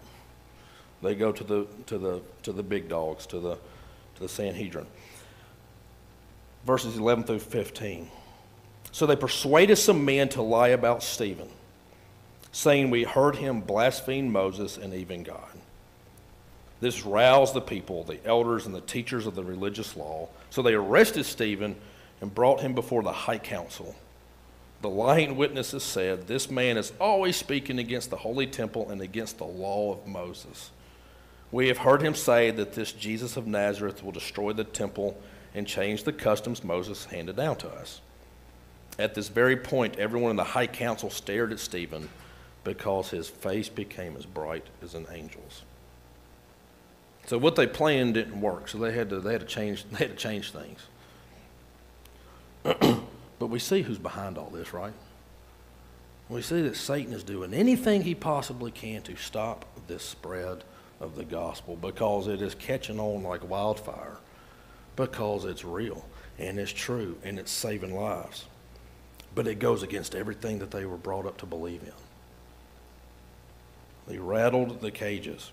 They 1.02 1.14
go 1.14 1.32
to 1.32 1.44
the 1.44 1.66
to 1.86 1.98
the 1.98 2.20
to 2.42 2.52
the 2.52 2.62
big 2.62 2.88
dogs, 2.88 3.26
to 3.26 3.40
the 3.40 3.54
to 3.54 4.20
the 4.20 4.28
Sanhedrin. 4.28 4.86
Verses 6.66 6.98
11 6.98 7.24
through 7.24 7.38
15. 7.38 8.10
So 8.92 9.06
they 9.06 9.16
persuaded 9.16 9.76
some 9.76 10.04
men 10.04 10.28
to 10.30 10.42
lie 10.42 10.68
about 10.68 11.02
Stephen, 11.02 11.48
saying, 12.52 12.90
We 12.90 13.04
heard 13.04 13.36
him 13.36 13.60
blaspheme 13.60 14.30
Moses 14.30 14.76
and 14.76 14.92
even 14.92 15.22
God. 15.22 15.48
This 16.80 17.04
roused 17.04 17.54
the 17.54 17.60
people, 17.60 18.04
the 18.04 18.24
elders, 18.26 18.66
and 18.66 18.74
the 18.74 18.80
teachers 18.80 19.26
of 19.26 19.34
the 19.34 19.44
religious 19.44 19.96
law. 19.96 20.28
So 20.48 20.62
they 20.62 20.74
arrested 20.74 21.24
Stephen 21.24 21.76
and 22.20 22.34
brought 22.34 22.60
him 22.60 22.74
before 22.74 23.02
the 23.02 23.12
high 23.12 23.38
council. 23.38 23.94
The 24.82 24.88
lying 24.88 25.36
witnesses 25.36 25.82
said, 25.82 26.26
This 26.26 26.50
man 26.50 26.78
is 26.78 26.92
always 26.98 27.36
speaking 27.36 27.78
against 27.78 28.10
the 28.10 28.16
holy 28.16 28.46
temple 28.46 28.88
and 28.90 29.02
against 29.02 29.38
the 29.38 29.44
law 29.44 29.92
of 29.92 30.06
Moses. 30.06 30.70
We 31.52 31.68
have 31.68 31.78
heard 31.78 32.02
him 32.02 32.14
say 32.14 32.50
that 32.52 32.74
this 32.74 32.92
Jesus 32.92 33.36
of 33.36 33.46
Nazareth 33.46 34.04
will 34.04 34.12
destroy 34.12 34.52
the 34.52 34.64
temple 34.64 35.20
and 35.54 35.66
change 35.66 36.04
the 36.04 36.12
customs 36.12 36.62
Moses 36.62 37.06
handed 37.06 37.36
down 37.36 37.56
to 37.56 37.68
us. 37.68 38.00
At 38.98 39.14
this 39.14 39.28
very 39.28 39.56
point, 39.56 39.98
everyone 39.98 40.30
in 40.30 40.36
the 40.36 40.44
high 40.44 40.66
council 40.66 41.10
stared 41.10 41.52
at 41.52 41.58
Stephen 41.58 42.08
because 42.62 43.10
his 43.10 43.28
face 43.28 43.68
became 43.68 44.16
as 44.16 44.26
bright 44.26 44.66
as 44.82 44.94
an 44.94 45.06
angel's. 45.06 45.62
So 47.26 47.38
what 47.38 47.56
they 47.56 47.66
planned 47.66 48.14
didn't 48.14 48.40
work. 48.40 48.68
So 48.68 48.78
they 48.78 48.92
had 48.92 49.10
to 49.10 49.20
they 49.20 49.32
had 49.32 49.40
to 49.40 49.46
change 49.46 49.84
they 49.90 49.98
had 49.98 50.10
to 50.10 50.16
change 50.16 50.52
things. 50.52 50.80
but 53.38 53.46
we 53.46 53.58
see 53.58 53.82
who's 53.82 53.98
behind 53.98 54.36
all 54.36 54.50
this, 54.50 54.72
right? 54.72 54.92
We 56.28 56.42
see 56.42 56.62
that 56.62 56.76
Satan 56.76 57.12
is 57.12 57.24
doing 57.24 57.54
anything 57.54 58.02
he 58.02 58.14
possibly 58.14 58.70
can 58.70 59.02
to 59.02 59.16
stop 59.16 59.64
this 59.88 60.04
spread 60.04 60.62
of 61.00 61.16
the 61.16 61.24
gospel 61.24 61.76
because 61.76 62.28
it 62.28 62.42
is 62.42 62.54
catching 62.54 63.00
on 63.00 63.22
like 63.22 63.48
wildfire, 63.48 64.18
because 64.96 65.44
it's 65.44 65.64
real 65.64 66.04
and 66.38 66.58
it's 66.58 66.72
true 66.72 67.16
and 67.24 67.38
it's 67.38 67.50
saving 67.50 67.94
lives. 67.94 68.44
but 69.32 69.46
it 69.46 69.60
goes 69.60 69.84
against 69.84 70.16
everything 70.16 70.58
that 70.58 70.72
they 70.72 70.84
were 70.84 70.96
brought 70.96 71.24
up 71.24 71.38
to 71.38 71.46
believe 71.46 71.82
in. 71.84 71.92
They 74.08 74.18
rattled 74.18 74.80
the 74.80 74.90
cages. 74.90 75.52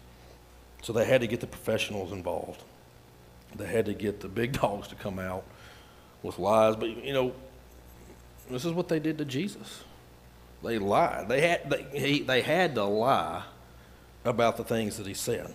So 0.82 0.94
they 0.94 1.06
had 1.06 1.22
to 1.22 1.28
get 1.28 1.42
the 1.42 1.48
professionals 1.48 2.12
involved. 2.12 2.64
They 3.56 3.68
had 3.68 3.86
to 3.86 3.94
get 3.94 4.20
the 4.20 4.28
big 4.28 4.54
dogs 4.62 4.88
to 4.88 4.96
come 4.96 5.20
out 5.20 5.44
with 6.24 6.40
lies. 6.40 6.76
But, 6.76 7.04
you 7.04 7.14
know, 7.14 7.34
this 8.50 8.66
is 8.66 8.74
what 8.74 8.88
they 8.88 9.00
did 9.00 9.20
to 9.20 9.26
Jesus. 9.26 9.84
They 10.64 10.80
lied. 10.80 11.30
They 11.30 11.42
had, 11.42 11.70
they, 11.70 11.84
he, 11.94 12.22
they 12.24 12.42
had 12.42 12.74
to 12.76 12.84
lie 12.84 13.44
about 14.28 14.58
the 14.58 14.64
things 14.64 14.98
that 14.98 15.08
he 15.08 15.14
said. 15.14 15.54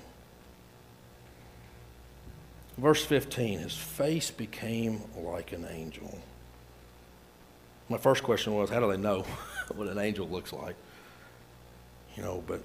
Verse 2.79 3.05
15 3.05 3.61
His 3.61 3.77
face 3.77 4.31
became 4.31 5.03
like 5.17 5.53
an 5.53 5.67
angel. 5.71 6.19
My 7.89 7.99
first 7.99 8.23
question 8.23 8.55
was, 8.55 8.71
how 8.71 8.81
do 8.81 8.91
they 8.91 8.97
know 8.97 9.23
what 9.75 9.89
an 9.89 9.99
angel 9.99 10.27
looks 10.27 10.53
like? 10.53 10.75
You 12.17 12.23
know, 12.23 12.43
but 12.47 12.63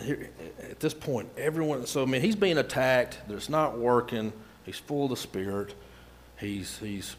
here, 0.00 0.30
at 0.70 0.80
this 0.80 0.94
point, 0.94 1.30
everyone, 1.36 1.86
so 1.86 2.02
I 2.02 2.06
mean, 2.06 2.20
he's 2.20 2.36
being 2.36 2.58
attacked, 2.58 3.18
it's 3.28 3.48
not 3.48 3.78
working, 3.78 4.32
he's 4.64 4.78
full 4.78 5.04
of 5.04 5.10
the 5.10 5.16
Spirit, 5.16 5.74
he's, 6.38 6.78
he's 6.78 7.16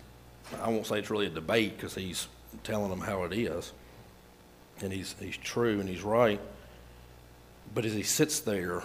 I 0.62 0.70
won't 0.70 0.86
say 0.86 1.00
it's 1.00 1.10
really 1.10 1.28
a 1.28 1.30
debate 1.30 1.78
because 1.78 1.96
he's 1.96 2.28
telling 2.64 2.90
them 2.90 3.00
how 3.00 3.24
it 3.24 3.34
is, 3.34 3.72
and 4.82 4.92
he's, 4.92 5.16
he's 5.20 5.38
true 5.38 5.80
and 5.80 5.88
he's 5.88 6.04
right. 6.04 6.40
But 7.74 7.86
as 7.86 7.94
he 7.94 8.04
sits 8.04 8.40
there 8.40 8.84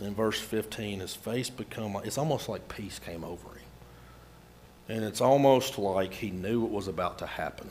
in 0.00 0.14
verse 0.14 0.40
15, 0.40 1.00
his 1.00 1.14
face 1.14 1.50
become 1.50 1.96
it's 2.04 2.18
almost 2.18 2.48
like 2.48 2.68
peace 2.68 2.98
came 2.98 3.24
over 3.24 3.48
him. 3.48 3.62
And 4.88 5.04
it's 5.04 5.20
almost 5.20 5.78
like 5.78 6.14
he 6.14 6.30
knew 6.30 6.60
what 6.60 6.70
was 6.70 6.88
about 6.88 7.18
to 7.18 7.26
happen. 7.26 7.70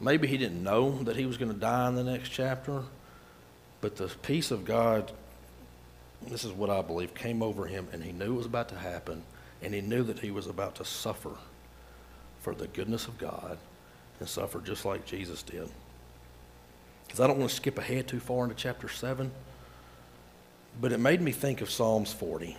Maybe 0.00 0.28
he 0.28 0.36
didn't 0.36 0.62
know 0.62 1.02
that 1.04 1.16
he 1.16 1.24
was 1.24 1.38
going 1.38 1.52
to 1.52 1.58
die 1.58 1.88
in 1.88 1.94
the 1.94 2.04
next 2.04 2.28
chapter, 2.28 2.82
but 3.80 3.96
the 3.96 4.08
peace 4.22 4.50
of 4.50 4.66
God, 4.66 5.10
this 6.28 6.44
is 6.44 6.52
what 6.52 6.68
I 6.68 6.82
believe, 6.82 7.14
came 7.14 7.42
over 7.42 7.66
him, 7.66 7.88
and 7.92 8.04
he 8.04 8.12
knew 8.12 8.34
it 8.34 8.36
was 8.36 8.46
about 8.46 8.68
to 8.70 8.76
happen, 8.76 9.22
and 9.62 9.72
he 9.72 9.80
knew 9.80 10.02
that 10.02 10.18
he 10.18 10.30
was 10.30 10.46
about 10.46 10.74
to 10.76 10.84
suffer 10.84 11.32
for 12.40 12.54
the 12.54 12.66
goodness 12.68 13.08
of 13.08 13.16
God 13.16 13.56
and 14.20 14.28
suffer 14.28 14.60
just 14.60 14.84
like 14.84 15.06
Jesus 15.06 15.42
did. 15.42 15.70
Because 17.16 17.24
I 17.24 17.28
don't 17.28 17.38
want 17.38 17.48
to 17.48 17.56
skip 17.56 17.78
ahead 17.78 18.06
too 18.06 18.20
far 18.20 18.44
into 18.44 18.54
chapter 18.54 18.90
7, 18.90 19.30
but 20.82 20.92
it 20.92 21.00
made 21.00 21.22
me 21.22 21.32
think 21.32 21.62
of 21.62 21.70
Psalms 21.70 22.12
40. 22.12 22.54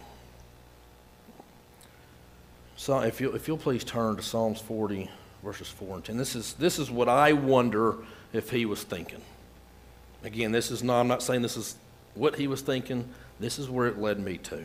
So 2.76 2.98
if 3.02 3.22
you'll, 3.22 3.36
if 3.36 3.48
you'll 3.48 3.60
please 3.60 3.84
turn 3.84 4.16
to 4.16 4.24
Psalms 4.24 4.60
40, 4.60 5.12
verses 5.44 5.70
4 5.70 5.98
and 5.98 6.04
10. 6.04 6.18
This 6.18 6.36
is, 6.36 6.54
this 6.54 6.80
is 6.80 6.90
what 6.90 7.08
I 7.08 7.34
wonder 7.34 7.98
if 8.34 8.50
he 8.50 8.66
was 8.66 8.82
thinking. 8.82 9.22
Again, 10.24 10.52
this 10.52 10.72
is 10.72 10.82
not, 10.82 11.02
I'm 11.02 11.08
not 11.08 11.22
saying 11.22 11.44
this 11.44 11.56
is 11.56 11.76
what 12.16 12.38
he 12.38 12.48
was 12.48 12.62
thinking. 12.62 13.08
This 13.40 13.60
is 13.60 13.70
where 13.70 13.86
it 13.86 14.00
led 14.00 14.20
me 14.20 14.40
to. 14.40 14.64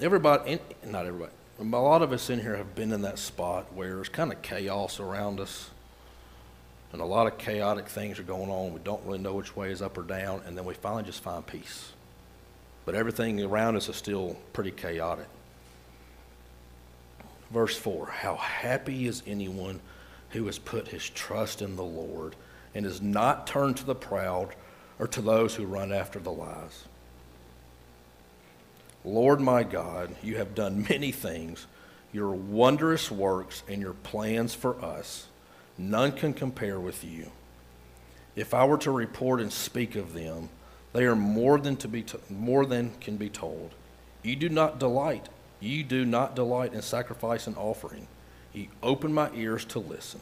Everybody, 0.00 0.58
not 0.86 1.04
everybody, 1.04 1.32
a 1.60 1.64
lot 1.64 2.00
of 2.00 2.12
us 2.12 2.30
in 2.30 2.40
here 2.40 2.56
have 2.56 2.74
been 2.74 2.92
in 2.92 3.02
that 3.02 3.18
spot 3.18 3.74
where 3.74 4.00
it's 4.00 4.08
kind 4.08 4.32
of 4.32 4.40
chaos 4.40 4.98
around 4.98 5.38
us. 5.38 5.68
And 6.92 7.00
a 7.00 7.04
lot 7.04 7.26
of 7.26 7.38
chaotic 7.38 7.88
things 7.88 8.18
are 8.18 8.24
going 8.24 8.50
on. 8.50 8.72
We 8.74 8.80
don't 8.80 9.04
really 9.04 9.18
know 9.18 9.34
which 9.34 9.56
way 9.56 9.70
is 9.70 9.80
up 9.80 9.96
or 9.96 10.02
down. 10.02 10.42
And 10.46 10.56
then 10.56 10.64
we 10.64 10.74
finally 10.74 11.04
just 11.04 11.22
find 11.22 11.46
peace. 11.46 11.92
But 12.84 12.94
everything 12.94 13.40
around 13.42 13.76
us 13.76 13.88
is 13.88 13.96
still 13.96 14.36
pretty 14.52 14.72
chaotic. 14.72 15.28
Verse 17.50 17.76
4 17.76 18.06
How 18.06 18.36
happy 18.36 19.06
is 19.06 19.22
anyone 19.26 19.80
who 20.30 20.46
has 20.46 20.58
put 20.58 20.88
his 20.88 21.08
trust 21.08 21.62
in 21.62 21.76
the 21.76 21.84
Lord 21.84 22.36
and 22.74 22.86
is 22.86 23.02
not 23.02 23.46
turned 23.46 23.76
to 23.78 23.84
the 23.84 23.94
proud 23.94 24.54
or 24.98 25.08
to 25.08 25.22
those 25.22 25.54
who 25.54 25.64
run 25.64 25.92
after 25.92 26.18
the 26.18 26.30
lies. 26.30 26.84
Lord 29.04 29.40
my 29.40 29.62
God, 29.62 30.14
you 30.22 30.36
have 30.36 30.54
done 30.54 30.86
many 30.88 31.10
things. 31.10 31.66
Your 32.12 32.32
wondrous 32.32 33.10
works 33.10 33.62
and 33.68 33.80
your 33.80 33.94
plans 33.94 34.54
for 34.54 34.82
us, 34.84 35.26
none 35.80 36.12
can 36.12 36.34
compare 36.34 36.78
with 36.78 37.04
you. 37.04 37.30
If 38.36 38.54
I 38.54 38.64
were 38.64 38.78
to 38.78 38.90
report 38.90 39.40
and 39.40 39.52
speak 39.52 39.96
of 39.96 40.12
them, 40.12 40.48
they 40.92 41.04
are 41.04 41.16
more 41.16 41.58
than 41.58 41.76
to 41.76 41.88
be 41.88 42.04
more 42.28 42.66
than 42.66 42.92
can 43.00 43.16
be 43.16 43.28
told. 43.28 43.74
You 44.22 44.36
do 44.36 44.48
not 44.48 44.78
delight. 44.78 45.28
You 45.60 45.84
do 45.84 46.04
not 46.04 46.34
delight 46.34 46.72
in 46.72 46.82
sacrifice 46.82 47.46
and 47.46 47.56
offering. 47.56 48.06
You 48.52 48.68
open 48.82 49.12
my 49.12 49.30
ears 49.34 49.64
to 49.66 49.78
listen. 49.78 50.20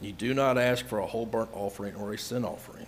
You 0.00 0.12
do 0.12 0.34
not 0.34 0.58
ask 0.58 0.84
for 0.84 0.98
a 0.98 1.06
whole 1.06 1.26
burnt 1.26 1.50
offering 1.52 1.94
or 1.94 2.12
a 2.12 2.18
sin 2.18 2.44
offering. 2.44 2.86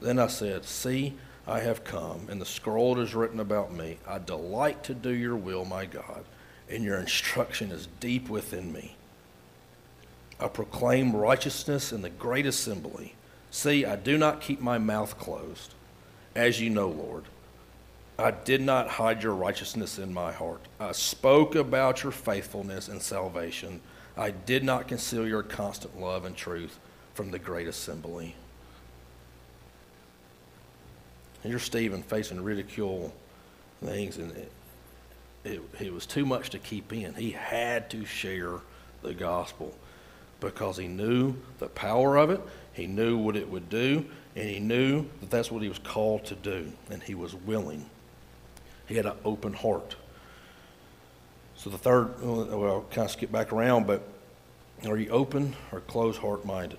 Then 0.00 0.18
I 0.18 0.28
said, 0.28 0.64
See, 0.64 1.14
I 1.46 1.60
have 1.60 1.84
come, 1.84 2.28
and 2.30 2.40
the 2.40 2.46
scroll 2.46 2.98
is 2.98 3.14
written 3.14 3.40
about 3.40 3.72
me. 3.72 3.98
I 4.06 4.18
delight 4.18 4.84
to 4.84 4.94
do 4.94 5.10
your 5.10 5.36
will, 5.36 5.64
my 5.64 5.84
God, 5.86 6.24
and 6.70 6.82
your 6.82 6.98
instruction 6.98 7.70
is 7.70 7.88
deep 8.00 8.28
within 8.28 8.72
me. 8.72 8.96
I 10.42 10.48
proclaim 10.48 11.14
righteousness 11.14 11.92
in 11.92 12.02
the 12.02 12.10
great 12.10 12.46
assembly. 12.46 13.14
See, 13.52 13.84
I 13.84 13.94
do 13.94 14.18
not 14.18 14.40
keep 14.40 14.60
my 14.60 14.76
mouth 14.76 15.16
closed, 15.16 15.74
as 16.34 16.60
you 16.60 16.68
know, 16.68 16.88
Lord. 16.88 17.24
I 18.18 18.32
did 18.32 18.60
not 18.60 18.88
hide 18.88 19.22
your 19.22 19.34
righteousness 19.34 19.98
in 19.98 20.12
my 20.12 20.32
heart. 20.32 20.60
I 20.80 20.92
spoke 20.92 21.54
about 21.54 22.02
your 22.02 22.12
faithfulness 22.12 22.88
and 22.88 23.00
salvation. 23.00 23.80
I 24.16 24.32
did 24.32 24.64
not 24.64 24.88
conceal 24.88 25.26
your 25.28 25.44
constant 25.44 26.00
love 26.00 26.24
and 26.24 26.36
truth 26.36 26.78
from 27.14 27.30
the 27.30 27.38
great 27.38 27.68
assembly. 27.68 28.34
here's 31.42 31.64
Stephen 31.64 32.02
facing 32.02 32.42
ridicule 32.42 33.12
things, 33.84 34.16
and 34.16 34.30
it, 34.32 34.52
it, 35.44 35.60
it 35.80 35.92
was 35.92 36.06
too 36.06 36.24
much 36.24 36.50
to 36.50 36.58
keep 36.58 36.92
in. 36.92 37.14
He 37.14 37.32
had 37.32 37.90
to 37.90 38.04
share 38.04 38.60
the 39.02 39.12
gospel 39.14 39.74
because 40.42 40.76
he 40.76 40.88
knew 40.88 41.34
the 41.58 41.68
power 41.68 42.16
of 42.16 42.30
it, 42.30 42.40
he 42.72 42.86
knew 42.86 43.16
what 43.16 43.36
it 43.36 43.48
would 43.48 43.68
do, 43.68 44.04
and 44.36 44.48
he 44.48 44.60
knew 44.60 45.06
that 45.20 45.30
that's 45.30 45.50
what 45.50 45.62
he 45.62 45.68
was 45.68 45.78
called 45.78 46.24
to 46.26 46.34
do, 46.34 46.72
and 46.90 47.02
he 47.02 47.14
was 47.14 47.34
willing. 47.34 47.88
He 48.86 48.96
had 48.96 49.06
an 49.06 49.16
open 49.24 49.52
heart. 49.52 49.96
So 51.56 51.70
the 51.70 51.78
third, 51.78 52.20
well, 52.20 52.64
I'll 52.64 52.86
kind 52.90 53.04
of 53.04 53.10
skip 53.10 53.30
back 53.30 53.52
around, 53.52 53.86
but 53.86 54.02
are 54.86 54.98
you 54.98 55.10
open 55.10 55.54
or 55.70 55.80
closed 55.80 56.20
heart 56.20 56.44
minded? 56.44 56.78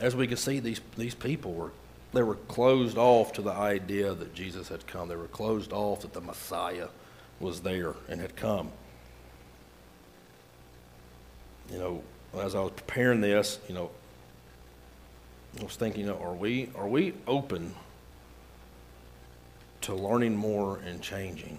As 0.00 0.14
we 0.14 0.26
can 0.26 0.36
see, 0.36 0.60
these, 0.60 0.80
these 0.96 1.14
people 1.14 1.52
were 1.52 1.72
they 2.14 2.22
were 2.22 2.36
closed 2.36 2.96
off 2.96 3.32
to 3.32 3.42
the 3.42 3.52
idea 3.52 4.14
that 4.14 4.34
Jesus 4.34 4.68
had 4.68 4.86
come. 4.86 5.08
They 5.08 5.16
were 5.16 5.26
closed 5.26 5.72
off 5.72 6.02
that 6.02 6.12
the 6.12 6.20
Messiah 6.20 6.88
was 7.40 7.60
there 7.60 7.94
and 8.08 8.20
had 8.20 8.36
come. 8.36 8.70
You 11.72 11.78
know, 11.78 12.02
as 12.40 12.54
I 12.54 12.60
was 12.60 12.72
preparing 12.72 13.20
this, 13.20 13.58
you 13.68 13.74
know, 13.74 13.90
I 15.60 15.64
was 15.64 15.76
thinking, 15.76 16.02
you 16.02 16.06
know, 16.06 16.18
are 16.18 16.32
we 16.32 16.70
are 16.74 16.88
we 16.88 17.14
open 17.26 17.74
to 19.82 19.94
learning 19.94 20.36
more 20.36 20.78
and 20.86 21.00
changing? 21.00 21.58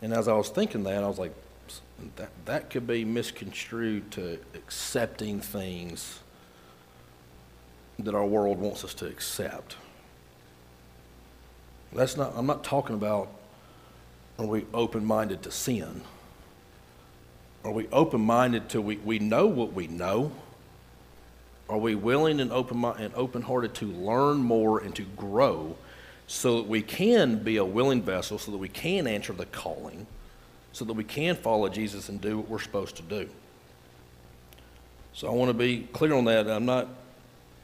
And 0.00 0.12
as 0.12 0.26
I 0.26 0.32
was 0.34 0.48
thinking 0.48 0.84
that, 0.84 1.02
I 1.04 1.08
was 1.08 1.18
like, 1.18 1.34
that 2.16 2.30
that 2.46 2.70
could 2.70 2.86
be 2.86 3.04
misconstrued 3.04 4.10
to 4.12 4.38
accepting 4.54 5.40
things 5.40 6.20
that 7.98 8.14
our 8.14 8.26
world 8.26 8.58
wants 8.58 8.84
us 8.84 8.94
to 8.94 9.06
accept. 9.06 9.76
That's 11.92 12.16
not, 12.16 12.32
I'm 12.34 12.46
not 12.46 12.64
talking 12.64 12.96
about 12.96 13.28
are 14.38 14.46
we 14.46 14.64
open 14.72 15.04
minded 15.04 15.42
to 15.42 15.50
sin? 15.50 16.02
Are 17.64 17.70
we 17.70 17.86
open 17.88 18.20
minded 18.20 18.68
to 18.70 18.80
we, 18.80 18.96
we 18.96 19.18
know 19.18 19.46
what 19.46 19.72
we 19.72 19.86
know? 19.86 20.32
Are 21.68 21.78
we 21.78 21.94
willing 21.94 22.40
and 22.40 22.50
open 22.50 22.84
and 22.84 23.14
open 23.14 23.42
hearted 23.42 23.74
to 23.76 23.86
learn 23.86 24.38
more 24.38 24.80
and 24.80 24.94
to 24.96 25.02
grow 25.02 25.76
so 26.26 26.56
that 26.56 26.68
we 26.68 26.82
can 26.82 27.42
be 27.42 27.56
a 27.56 27.64
willing 27.64 28.02
vessel, 28.02 28.38
so 28.38 28.50
that 28.50 28.58
we 28.58 28.68
can 28.68 29.06
answer 29.06 29.32
the 29.32 29.46
calling, 29.46 30.06
so 30.72 30.84
that 30.84 30.92
we 30.94 31.04
can 31.04 31.36
follow 31.36 31.68
Jesus 31.68 32.08
and 32.08 32.20
do 32.20 32.38
what 32.38 32.48
we're 32.48 32.58
supposed 32.58 32.96
to 32.96 33.02
do? 33.02 33.28
So 35.14 35.28
I 35.28 35.30
want 35.30 35.50
to 35.50 35.54
be 35.54 35.88
clear 35.92 36.14
on 36.14 36.24
that. 36.24 36.48
I'm 36.48 36.66
not 36.66 36.88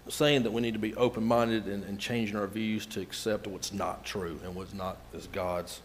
saying 0.09 0.45
that 0.45 0.53
we 0.53 0.63
need 0.63 0.75
to 0.75 0.79
be 0.79 0.95
open 0.95 1.25
minded 1.25 1.67
and, 1.67 1.85
and, 1.85 1.99
changing 1.99 2.37
our 2.37 2.47
views 2.47 2.87
to 2.87 3.01
accept 3.01 3.47
what's 3.47 3.73
not 3.73 4.05
true 4.05 4.41
and 4.43 4.55
what's 4.55 4.73
not 4.73 4.97
is 5.13 5.27
God's 5.27 5.81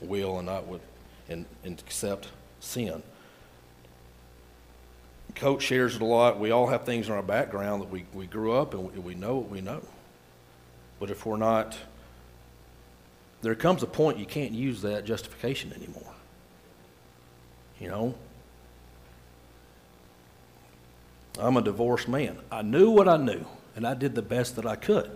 will 0.00 0.38
and 0.38 0.46
not 0.46 0.66
what 0.66 0.80
and, 1.28 1.44
and 1.64 1.78
accept 1.78 2.28
sin. 2.60 3.02
Coach 5.34 5.62
shares 5.62 5.94
it 5.94 6.02
a 6.02 6.04
lot. 6.04 6.38
We 6.38 6.50
all 6.50 6.66
have 6.66 6.84
things 6.84 7.08
in 7.08 7.14
our 7.14 7.22
background 7.22 7.82
that 7.82 7.90
we, 7.90 8.04
we 8.12 8.26
grew 8.26 8.52
up 8.52 8.74
and 8.74 8.92
we, 8.92 8.98
we 8.98 9.14
know 9.14 9.36
what 9.36 9.50
we 9.50 9.60
know. 9.60 9.82
But 10.98 11.10
if 11.10 11.24
we're 11.24 11.36
not, 11.36 11.78
there 13.42 13.54
comes 13.54 13.82
a 13.82 13.86
point 13.86 14.18
you 14.18 14.26
can't 14.26 14.52
use 14.52 14.82
that 14.82 15.04
justification 15.04 15.72
anymore. 15.72 16.12
You 17.78 17.88
know, 17.88 18.14
I'm 21.38 21.56
a 21.56 21.62
divorced 21.62 22.08
man. 22.08 22.38
I 22.50 22.62
knew 22.62 22.90
what 22.90 23.08
I 23.08 23.16
knew, 23.16 23.46
and 23.76 23.86
I 23.86 23.94
did 23.94 24.16
the 24.16 24.22
best 24.22 24.56
that 24.56 24.66
I 24.66 24.74
could. 24.74 25.10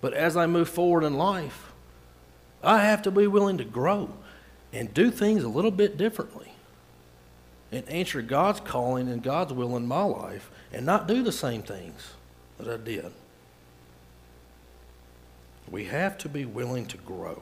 But 0.00 0.14
as 0.14 0.36
I 0.36 0.46
move 0.46 0.68
forward 0.68 1.02
in 1.02 1.14
life, 1.14 1.72
I 2.62 2.84
have 2.84 3.02
to 3.02 3.10
be 3.10 3.26
willing 3.26 3.58
to 3.58 3.64
grow 3.64 4.12
and 4.72 4.94
do 4.94 5.10
things 5.10 5.42
a 5.42 5.48
little 5.48 5.72
bit 5.72 5.96
differently 5.96 6.51
and 7.72 7.88
answer 7.88 8.20
God's 8.20 8.60
calling 8.60 9.08
and 9.08 9.22
God's 9.22 9.52
will 9.52 9.76
in 9.76 9.86
my 9.86 10.04
life 10.04 10.50
and 10.72 10.84
not 10.84 11.08
do 11.08 11.22
the 11.22 11.32
same 11.32 11.62
things 11.62 12.12
that 12.58 12.68
I 12.68 12.76
did. 12.76 13.10
We 15.70 15.86
have 15.86 16.18
to 16.18 16.28
be 16.28 16.44
willing 16.44 16.84
to 16.86 16.98
grow. 16.98 17.40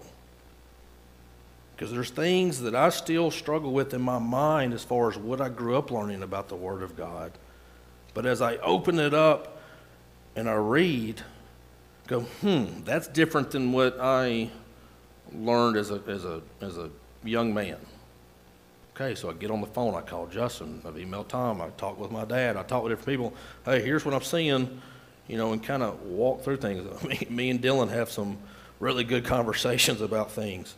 Because 1.74 1.92
there's 1.92 2.10
things 2.10 2.60
that 2.60 2.74
I 2.74 2.90
still 2.90 3.30
struggle 3.30 3.72
with 3.72 3.92
in 3.92 4.02
my 4.02 4.18
mind 4.18 4.72
as 4.72 4.84
far 4.84 5.10
as 5.10 5.16
what 5.16 5.40
I 5.40 5.48
grew 5.48 5.76
up 5.76 5.90
learning 5.90 6.22
about 6.22 6.48
the 6.48 6.54
Word 6.54 6.82
of 6.82 6.96
God. 6.96 7.32
But 8.14 8.24
as 8.24 8.40
I 8.40 8.56
open 8.58 9.00
it 9.00 9.14
up 9.14 9.60
and 10.36 10.48
I 10.48 10.54
read, 10.54 11.22
go, 12.06 12.20
hmm, 12.20 12.84
that's 12.84 13.08
different 13.08 13.50
than 13.50 13.72
what 13.72 13.96
I 14.00 14.50
learned 15.32 15.76
as 15.76 15.90
a, 15.90 16.02
as 16.06 16.24
a, 16.24 16.42
as 16.60 16.76
a 16.76 16.90
young 17.24 17.52
man. 17.52 17.78
Okay, 19.00 19.14
so 19.14 19.30
I 19.30 19.32
get 19.32 19.50
on 19.50 19.62
the 19.62 19.66
phone, 19.66 19.94
I 19.94 20.02
call 20.02 20.26
Justin, 20.26 20.82
I've 20.84 20.92
emailed 20.92 21.28
Tom, 21.28 21.62
I 21.62 21.70
talk 21.78 21.98
with 21.98 22.10
my 22.10 22.26
dad, 22.26 22.58
I 22.58 22.62
talk 22.62 22.82
with 22.82 22.92
different 22.92 23.06
people. 23.06 23.34
Hey, 23.64 23.80
here's 23.80 24.04
what 24.04 24.12
I'm 24.12 24.20
seeing, 24.20 24.78
you 25.26 25.38
know, 25.38 25.54
and 25.54 25.64
kind 25.64 25.82
of 25.82 26.02
walk 26.02 26.42
through 26.42 26.58
things. 26.58 27.02
Me, 27.08 27.26
me 27.30 27.48
and 27.48 27.62
Dylan 27.62 27.88
have 27.88 28.10
some 28.10 28.36
really 28.78 29.04
good 29.04 29.24
conversations 29.24 30.02
about 30.02 30.30
things. 30.30 30.74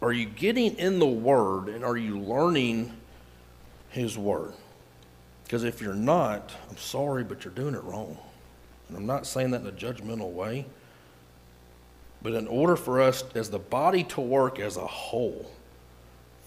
Are 0.00 0.10
you 0.10 0.24
getting 0.24 0.74
in 0.76 1.00
the 1.00 1.06
Word 1.06 1.68
and 1.68 1.84
are 1.84 1.98
you 1.98 2.18
learning 2.18 2.96
His 3.90 4.16
Word? 4.16 4.54
Because 5.44 5.64
if 5.64 5.82
you're 5.82 5.92
not, 5.92 6.50
I'm 6.70 6.78
sorry, 6.78 7.24
but 7.24 7.44
you're 7.44 7.52
doing 7.52 7.74
it 7.74 7.84
wrong. 7.84 8.16
And 8.88 8.96
I'm 8.96 9.06
not 9.06 9.26
saying 9.26 9.50
that 9.50 9.60
in 9.60 9.66
a 9.66 9.72
judgmental 9.72 10.32
way. 10.32 10.64
But 12.22 12.32
in 12.32 12.46
order 12.46 12.76
for 12.76 13.02
us 13.02 13.22
as 13.34 13.50
the 13.50 13.58
body 13.58 14.02
to 14.04 14.22
work 14.22 14.58
as 14.58 14.78
a 14.78 14.86
whole, 14.86 15.50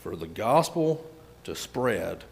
for 0.03 0.17
the 0.17 0.27
gospel 0.27 1.09
to 1.45 1.55
spread, 1.55 2.25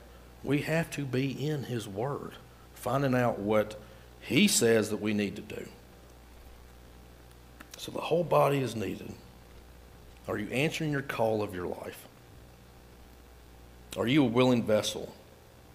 we 0.43 0.63
have 0.63 0.91
to 0.91 1.05
be 1.05 1.47
in 1.47 1.63
His 1.63 1.87
Word, 1.87 2.33
finding 2.73 3.15
out 3.15 3.39
what 3.39 3.79
He 4.19 4.49
says 4.49 4.89
that 4.89 4.99
we 4.99 5.13
need 5.13 5.37
to 5.37 5.41
do. 5.41 5.65
So 7.77 7.93
the 7.93 8.01
whole 8.01 8.25
body 8.25 8.59
is 8.59 8.75
needed. 8.75 9.13
Are 10.27 10.37
you 10.37 10.49
answering 10.49 10.91
your 10.91 11.01
call 11.01 11.41
of 11.41 11.55
your 11.55 11.65
life? 11.65 12.05
Are 13.95 14.07
you 14.07 14.25
a 14.25 14.27
willing 14.27 14.63
vessel? 14.63 15.15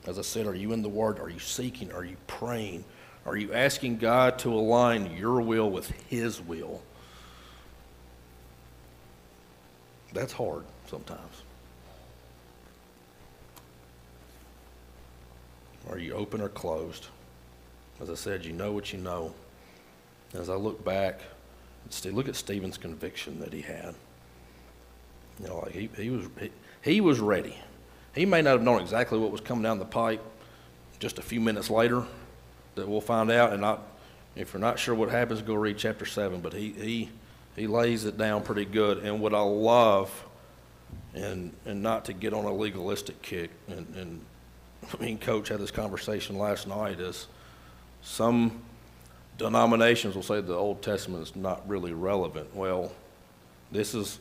As 0.06 0.18
I 0.18 0.22
said, 0.22 0.46
are 0.46 0.54
you 0.54 0.72
in 0.72 0.82
the 0.82 0.90
Word? 0.90 1.18
Are 1.18 1.30
you 1.30 1.38
seeking? 1.38 1.90
Are 1.92 2.04
you 2.04 2.16
praying? 2.26 2.84
Are 3.24 3.38
you 3.38 3.54
asking 3.54 3.96
God 3.96 4.38
to 4.40 4.52
align 4.52 5.16
your 5.16 5.40
will 5.40 5.70
with 5.70 5.90
His 6.08 6.42
will? 6.42 6.82
That's 10.12 10.34
hard 10.34 10.64
sometimes. 10.90 11.42
Are 15.90 15.98
you 15.98 16.14
open 16.14 16.40
or 16.40 16.48
closed? 16.48 17.06
As 18.00 18.10
I 18.10 18.14
said, 18.14 18.44
you 18.44 18.52
know 18.52 18.72
what 18.72 18.92
you 18.92 18.98
know. 18.98 19.34
As 20.34 20.50
I 20.50 20.54
look 20.54 20.84
back, 20.84 21.20
look 22.04 22.28
at 22.28 22.36
Stephen's 22.36 22.76
conviction 22.76 23.40
that 23.40 23.52
he 23.52 23.62
had. 23.62 23.94
You 25.40 25.48
know, 25.48 25.58
like 25.60 25.72
he, 25.72 25.88
he 25.96 26.10
was 26.10 26.26
he, 26.40 26.50
he 26.82 27.00
was 27.00 27.20
ready. 27.20 27.56
He 28.14 28.24
may 28.24 28.42
not 28.42 28.52
have 28.52 28.62
known 28.62 28.80
exactly 28.80 29.18
what 29.18 29.30
was 29.30 29.40
coming 29.40 29.62
down 29.62 29.78
the 29.78 29.84
pipe 29.84 30.22
just 30.98 31.18
a 31.18 31.22
few 31.22 31.40
minutes 31.40 31.68
later 31.68 32.04
that 32.74 32.88
we'll 32.88 33.00
find 33.00 33.30
out. 33.30 33.52
And 33.52 33.60
not, 33.60 33.82
if 34.34 34.52
you're 34.52 34.60
not 34.60 34.78
sure 34.78 34.94
what 34.94 35.10
happens, 35.10 35.42
go 35.42 35.54
read 35.54 35.76
chapter 35.76 36.06
7. 36.06 36.40
But 36.40 36.54
he, 36.54 36.72
he, 36.72 37.08
he 37.54 37.66
lays 37.66 38.04
it 38.04 38.16
down 38.16 38.42
pretty 38.42 38.64
good. 38.64 38.98
And 38.98 39.20
what 39.20 39.34
I 39.34 39.40
love, 39.40 40.24
and, 41.14 41.52
and 41.66 41.82
not 41.82 42.06
to 42.06 42.14
get 42.14 42.32
on 42.32 42.46
a 42.46 42.52
legalistic 42.52 43.20
kick, 43.20 43.50
and, 43.68 43.86
and 43.96 44.20
me 45.00 45.12
and 45.12 45.20
Coach 45.20 45.48
had 45.48 45.58
this 45.58 45.70
conversation 45.70 46.38
last 46.38 46.66
night, 46.66 47.00
is 47.00 47.26
some 48.02 48.62
denominations 49.38 50.14
will 50.14 50.22
say 50.22 50.40
the 50.40 50.54
Old 50.54 50.82
Testament 50.82 51.22
is 51.22 51.36
not 51.36 51.68
really 51.68 51.92
relevant. 51.92 52.54
Well, 52.54 52.92
this 53.70 53.94
is 53.94 54.18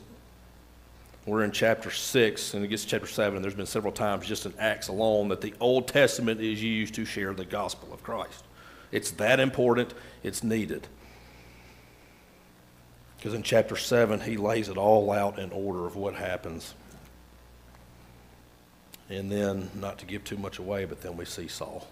we're 1.26 1.42
in 1.42 1.50
chapter 1.50 1.90
6, 1.90 2.54
and 2.54 2.64
it 2.64 2.68
gets 2.68 2.84
to 2.84 2.88
chapter 2.88 3.08
7, 3.08 3.34
and 3.34 3.44
there's 3.44 3.56
been 3.56 3.66
several 3.66 3.92
times 3.92 4.26
just 4.26 4.46
in 4.46 4.54
Acts 4.60 4.86
alone 4.86 5.28
that 5.28 5.40
the 5.40 5.54
Old 5.58 5.88
Testament 5.88 6.40
is 6.40 6.62
used 6.62 6.94
to 6.94 7.04
share 7.04 7.34
the 7.34 7.44
gospel 7.44 7.92
of 7.92 8.02
Christ. 8.04 8.44
It's 8.92 9.10
that 9.12 9.40
important, 9.40 9.92
it's 10.22 10.44
needed. 10.44 10.86
Because 13.16 13.34
in 13.34 13.42
chapter 13.42 13.74
7, 13.76 14.20
he 14.20 14.36
lays 14.36 14.68
it 14.68 14.76
all 14.76 15.10
out 15.10 15.40
in 15.40 15.50
order 15.50 15.84
of 15.84 15.96
what 15.96 16.14
happens. 16.14 16.74
And 19.08 19.30
then, 19.30 19.70
not 19.74 19.98
to 19.98 20.06
give 20.06 20.24
too 20.24 20.36
much 20.36 20.58
away, 20.58 20.84
but 20.84 21.00
then 21.00 21.16
we 21.16 21.24
see 21.24 21.48
Saul. 21.48 21.86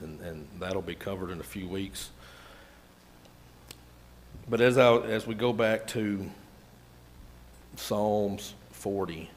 And, 0.00 0.20
and 0.20 0.48
that'll 0.58 0.82
be 0.82 0.94
covered 0.94 1.30
in 1.30 1.40
a 1.40 1.44
few 1.44 1.68
weeks. 1.68 2.10
But 4.48 4.60
as, 4.60 4.76
I, 4.76 4.96
as 4.96 5.26
we 5.26 5.34
go 5.34 5.52
back 5.52 5.86
to 5.88 6.28
Psalms 7.76 8.54
40. 8.72 9.30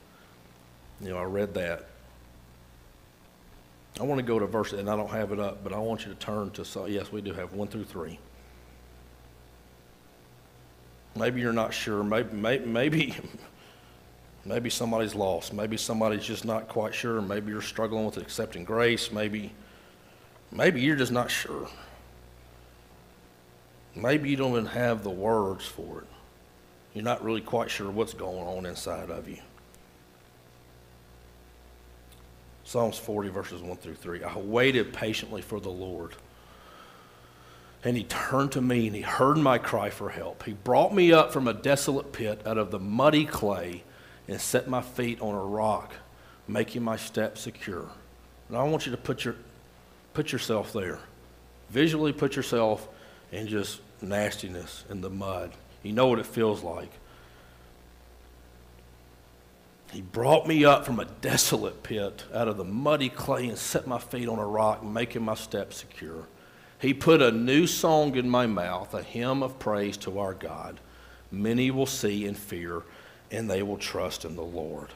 You 1.01 1.09
know, 1.09 1.17
I 1.17 1.23
read 1.23 1.53
that. 1.55 1.85
I 3.99 4.03
want 4.03 4.19
to 4.19 4.23
go 4.25 4.39
to 4.39 4.45
verse, 4.45 4.73
and 4.73 4.89
I 4.89 4.95
don't 4.95 5.09
have 5.09 5.31
it 5.31 5.39
up, 5.39 5.63
but 5.63 5.73
I 5.73 5.77
want 5.77 6.05
you 6.05 6.13
to 6.13 6.17
turn 6.19 6.51
to, 6.51 6.87
yes, 6.87 7.11
we 7.11 7.21
do 7.21 7.33
have 7.33 7.53
1 7.53 7.67
through 7.67 7.85
3. 7.85 8.17
Maybe 11.15 11.41
you're 11.41 11.51
not 11.53 11.73
sure. 11.73 12.03
Maybe, 12.03 12.33
maybe, 12.33 12.65
maybe, 12.65 13.15
maybe 14.45 14.69
somebody's 14.69 15.15
lost. 15.15 15.53
Maybe 15.53 15.77
somebody's 15.77 16.25
just 16.25 16.45
not 16.45 16.67
quite 16.67 16.93
sure. 16.93 17.21
Maybe 17.21 17.51
you're 17.51 17.61
struggling 17.61 18.05
with 18.05 18.17
accepting 18.17 18.63
grace. 18.63 19.11
Maybe, 19.11 19.51
maybe 20.51 20.81
you're 20.81 20.95
just 20.95 21.11
not 21.11 21.29
sure. 21.29 21.67
Maybe 23.95 24.29
you 24.29 24.35
don't 24.35 24.51
even 24.51 24.65
have 24.67 25.03
the 25.03 25.09
words 25.09 25.65
for 25.65 25.99
it. 25.99 26.07
You're 26.93 27.03
not 27.03 27.23
really 27.23 27.41
quite 27.41 27.69
sure 27.69 27.89
what's 27.89 28.13
going 28.13 28.47
on 28.47 28.65
inside 28.65 29.09
of 29.09 29.27
you. 29.27 29.39
Psalms 32.63 32.97
40, 32.97 33.29
verses 33.29 33.61
1 33.61 33.77
through 33.77 33.95
3. 33.95 34.23
I 34.23 34.37
waited 34.37 34.93
patiently 34.93 35.41
for 35.41 35.59
the 35.59 35.69
Lord. 35.69 36.13
And 37.83 37.97
he 37.97 38.03
turned 38.03 38.51
to 38.51 38.61
me 38.61 38.87
and 38.87 38.95
he 38.95 39.01
heard 39.01 39.37
my 39.37 39.57
cry 39.57 39.89
for 39.89 40.09
help. 40.09 40.43
He 40.43 40.53
brought 40.53 40.93
me 40.93 41.11
up 41.11 41.31
from 41.31 41.47
a 41.47 41.53
desolate 41.53 42.11
pit 42.11 42.41
out 42.45 42.57
of 42.57 42.71
the 42.71 42.79
muddy 42.79 43.25
clay 43.25 43.83
and 44.29 44.39
set 44.39 44.67
my 44.67 44.81
feet 44.81 45.19
on 45.21 45.33
a 45.33 45.43
rock, 45.43 45.93
making 46.47 46.83
my 46.83 46.95
steps 46.95 47.41
secure. 47.41 47.89
And 48.47 48.57
I 48.57 48.63
want 48.63 48.85
you 48.85 48.91
to 48.91 48.97
put, 48.97 49.25
your, 49.25 49.35
put 50.13 50.31
yourself 50.31 50.71
there. 50.71 50.99
Visually 51.69 52.13
put 52.13 52.35
yourself 52.35 52.87
in 53.31 53.47
just 53.47 53.81
nastiness 54.01 54.85
in 54.89 55.01
the 55.01 55.09
mud. 55.09 55.51
You 55.83 55.93
know 55.93 56.07
what 56.07 56.19
it 56.19 56.25
feels 56.25 56.63
like. 56.63 56.91
He 59.91 60.01
brought 60.01 60.47
me 60.47 60.65
up 60.65 60.85
from 60.85 60.99
a 60.99 61.05
desolate 61.05 61.81
pit 61.81 62.23
out 62.33 62.47
of 62.47 62.57
the 62.57 62.63
muddy 62.63 63.09
clay 63.09 63.47
and 63.47 63.57
set 63.57 63.87
my 63.87 63.97
feet 63.97 64.27
on 64.27 64.37
a 64.37 64.45
rock, 64.45 64.83
making 64.83 65.23
my 65.23 65.33
steps 65.33 65.77
secure. 65.77 66.27
He 66.79 66.93
put 66.93 67.21
a 67.21 67.31
new 67.31 67.65
song 67.65 68.15
in 68.15 68.29
my 68.29 68.45
mouth, 68.45 68.93
a 68.93 69.01
hymn 69.01 69.41
of 69.41 69.57
praise 69.57 69.97
to 69.97 70.19
our 70.19 70.35
God. 70.35 70.79
Many 71.31 71.71
will 71.71 71.87
see 71.87 72.25
and 72.25 72.37
fear, 72.37 72.83
and 73.31 73.49
they 73.49 73.63
will 73.63 73.77
trust 73.77 74.25
in 74.25 74.35
the 74.35 74.41
Lord. 74.41 74.89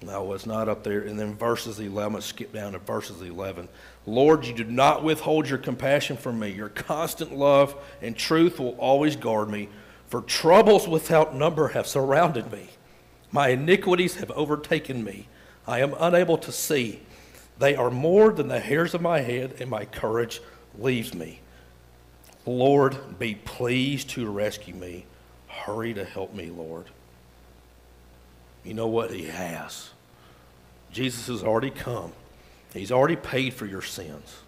No, 0.00 0.32
it's 0.32 0.46
not 0.46 0.68
up 0.68 0.84
there. 0.84 1.00
And 1.00 1.18
then 1.18 1.34
verses 1.34 1.80
11, 1.80 2.20
skip 2.20 2.52
down 2.52 2.72
to 2.72 2.78
verses 2.78 3.20
11. 3.20 3.68
Lord, 4.06 4.46
you 4.46 4.54
do 4.54 4.64
not 4.64 5.02
withhold 5.02 5.48
your 5.48 5.58
compassion 5.58 6.16
from 6.16 6.38
me. 6.38 6.50
Your 6.50 6.68
constant 6.68 7.34
love 7.34 7.74
and 8.00 8.16
truth 8.16 8.60
will 8.60 8.76
always 8.78 9.16
guard 9.16 9.50
me, 9.50 9.68
for 10.06 10.22
troubles 10.22 10.86
without 10.86 11.34
number 11.34 11.68
have 11.68 11.86
surrounded 11.86 12.52
me. 12.52 12.68
My 13.32 13.48
iniquities 13.48 14.16
have 14.16 14.30
overtaken 14.30 15.02
me. 15.02 15.26
I 15.66 15.80
am 15.80 15.94
unable 15.98 16.38
to 16.38 16.52
see. 16.52 17.00
They 17.58 17.74
are 17.74 17.90
more 17.90 18.32
than 18.32 18.48
the 18.48 18.60
hairs 18.60 18.94
of 18.94 19.02
my 19.02 19.20
head, 19.20 19.56
and 19.58 19.68
my 19.68 19.84
courage 19.84 20.40
leaves 20.78 21.12
me. 21.12 21.40
Lord, 22.46 23.18
be 23.18 23.34
pleased 23.34 24.10
to 24.10 24.30
rescue 24.30 24.74
me. 24.74 25.04
Hurry 25.64 25.94
to 25.94 26.04
help 26.04 26.34
me, 26.34 26.46
Lord. 26.50 26.86
You 28.64 28.74
know 28.74 28.86
what? 28.86 29.10
He 29.10 29.24
has. 29.24 29.90
Jesus 30.92 31.26
has 31.26 31.42
already 31.42 31.70
come. 31.70 32.12
He's 32.72 32.92
already 32.92 33.16
paid 33.16 33.54
for 33.54 33.66
your 33.66 33.82
sins. 33.82 34.38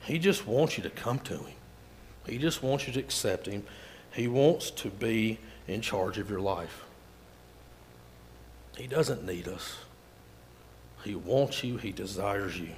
He 0.00 0.18
just 0.18 0.46
wants 0.46 0.76
you 0.76 0.82
to 0.84 0.90
come 0.90 1.18
to 1.20 1.38
Him. 1.38 1.54
He 2.26 2.38
just 2.38 2.62
wants 2.62 2.86
you 2.86 2.92
to 2.94 3.00
accept 3.00 3.46
Him. 3.46 3.64
He 4.12 4.28
wants 4.28 4.70
to 4.72 4.90
be 4.90 5.38
in 5.66 5.80
charge 5.80 6.18
of 6.18 6.30
your 6.30 6.40
life. 6.40 6.84
He 8.76 8.86
doesn't 8.86 9.24
need 9.24 9.48
us. 9.48 9.76
He 11.04 11.14
wants 11.14 11.62
you, 11.62 11.76
he 11.76 11.92
desires 11.92 12.58
you. 12.58 12.70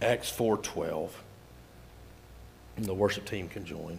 Acts 0.00 0.30
4:12. 0.30 1.10
And 2.76 2.84
the 2.86 2.94
worship 2.94 3.24
team 3.24 3.48
can 3.48 3.64
join. 3.64 3.98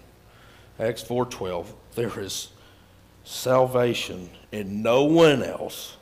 Acts 0.79 1.03
4:12. 1.03 1.73
There 1.95 2.19
is 2.19 2.49
salvation 3.23 4.29
in 4.51 4.81
no 4.81 5.03
one 5.03 5.41
else, 5.41 5.97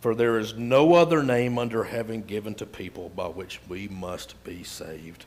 for 0.00 0.14
there 0.14 0.38
is 0.38 0.54
no 0.54 0.94
other 0.94 1.22
name 1.22 1.58
under 1.58 1.84
heaven 1.84 2.22
given 2.22 2.54
to 2.56 2.66
people 2.66 3.10
by 3.10 3.28
which 3.28 3.60
we 3.68 3.88
must 3.88 4.42
be 4.44 4.64
saved. 4.64 5.26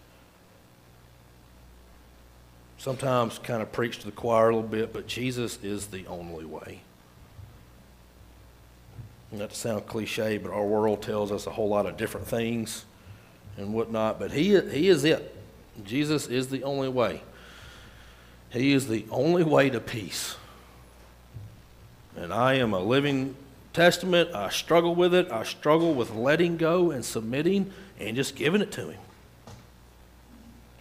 Sometimes 2.78 3.39
kind 3.39 3.62
of 3.62 3.71
preach 3.71 3.99
to 3.99 4.06
the 4.06 4.12
choir 4.12 4.49
a 4.49 4.56
little 4.56 4.69
bit, 4.69 4.93
but 4.93 5.06
Jesus 5.06 5.60
is 5.62 5.88
the 5.88 6.08
only 6.08 6.45
way. 6.45 6.82
Not 9.32 9.49
to 9.52 9.56
sound 9.56 9.86
cliche, 9.86 10.38
but 10.38 10.52
our 10.52 10.65
world 10.65 11.02
tells 11.02 11.32
us 11.32 11.45
a 11.45 11.52
whole 11.52 11.69
lot 11.69 11.86
of 11.86 11.97
different 11.97 12.25
things 12.25 12.86
and 13.58 13.73
whatnot, 13.73 14.17
but 14.17 14.32
he, 14.32 14.60
he 14.62 14.88
is 14.88 15.04
it. 15.04 15.36
Jesus 15.84 16.28
is 16.28 16.47
the 16.47 16.63
only 16.63 16.89
way. 16.89 17.21
He 18.51 18.73
is 18.73 18.88
the 18.88 19.05
only 19.12 19.43
way 19.43 19.69
to 19.69 19.79
peace. 19.79 20.35
And 22.15 22.33
I 22.33 22.55
am 22.55 22.73
a 22.73 22.79
living 22.79 23.35
testament. 23.73 24.33
I 24.33 24.49
struggle 24.49 24.95
with 24.95 25.13
it. 25.13 25.31
I 25.31 25.43
struggle 25.43 25.93
with 25.93 26.12
letting 26.12 26.57
go 26.57 26.91
and 26.91 27.05
submitting 27.05 27.71
and 27.99 28.15
just 28.15 28.35
giving 28.35 28.62
it 28.62 28.71
to 28.73 28.89
Him. 28.89 28.99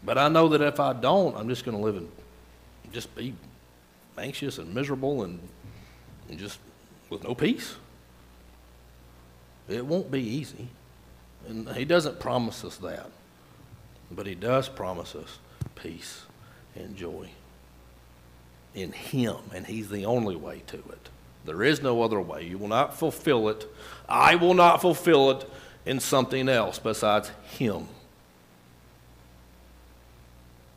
But 0.03 0.17
I 0.17 0.29
know 0.29 0.49
that 0.49 0.63
if 0.63 0.81
I 0.81 0.95
don't, 0.95 1.37
I'm 1.37 1.49
just 1.49 1.65
going 1.65 1.77
to 1.77 1.83
live 1.83 1.97
and 1.97 2.11
just 2.93 3.15
be 3.15 3.35
anxious 4.17 4.59
and 4.59 4.75
miserable 4.75 5.23
and, 5.25 5.39
and 6.29 6.39
just 6.39 6.59
with 7.11 7.25
no 7.25 7.35
peace. 7.35 7.77
It 9.69 9.85
won't 9.85 10.11
be 10.11 10.23
easy. 10.23 10.69
And 11.47 11.69
he 11.71 11.85
doesn't 11.85 12.19
promise 12.19 12.65
us 12.65 12.79
that. 12.79 13.11
But 14.11 14.27
he 14.27 14.35
does 14.35 14.69
promise 14.69 15.15
us 15.15 15.39
peace 15.75 16.23
and 16.75 16.97
joy 16.97 17.29
in 18.75 18.93
him. 18.93 19.37
And 19.55 19.67
he's 19.67 19.89
the 19.89 20.05
only 20.05 20.37
way 20.37 20.63
to 20.69 20.77
it. 20.77 21.09
There 21.45 21.63
is 21.63 21.83
no 21.83 22.03
other 22.03 22.21
way. 22.21 22.45
You 22.45 22.59
will 22.59 22.69
not 22.69 22.99
fulfill 22.99 23.49
it. 23.49 23.67
I 24.09 24.35
will 24.35 24.55
not 24.55 24.81
fulfill 24.81 25.31
it 25.31 25.51
in 25.87 26.01
something 26.01 26.49
else 26.49 26.79
besides 26.79 27.31
him. 27.45 27.89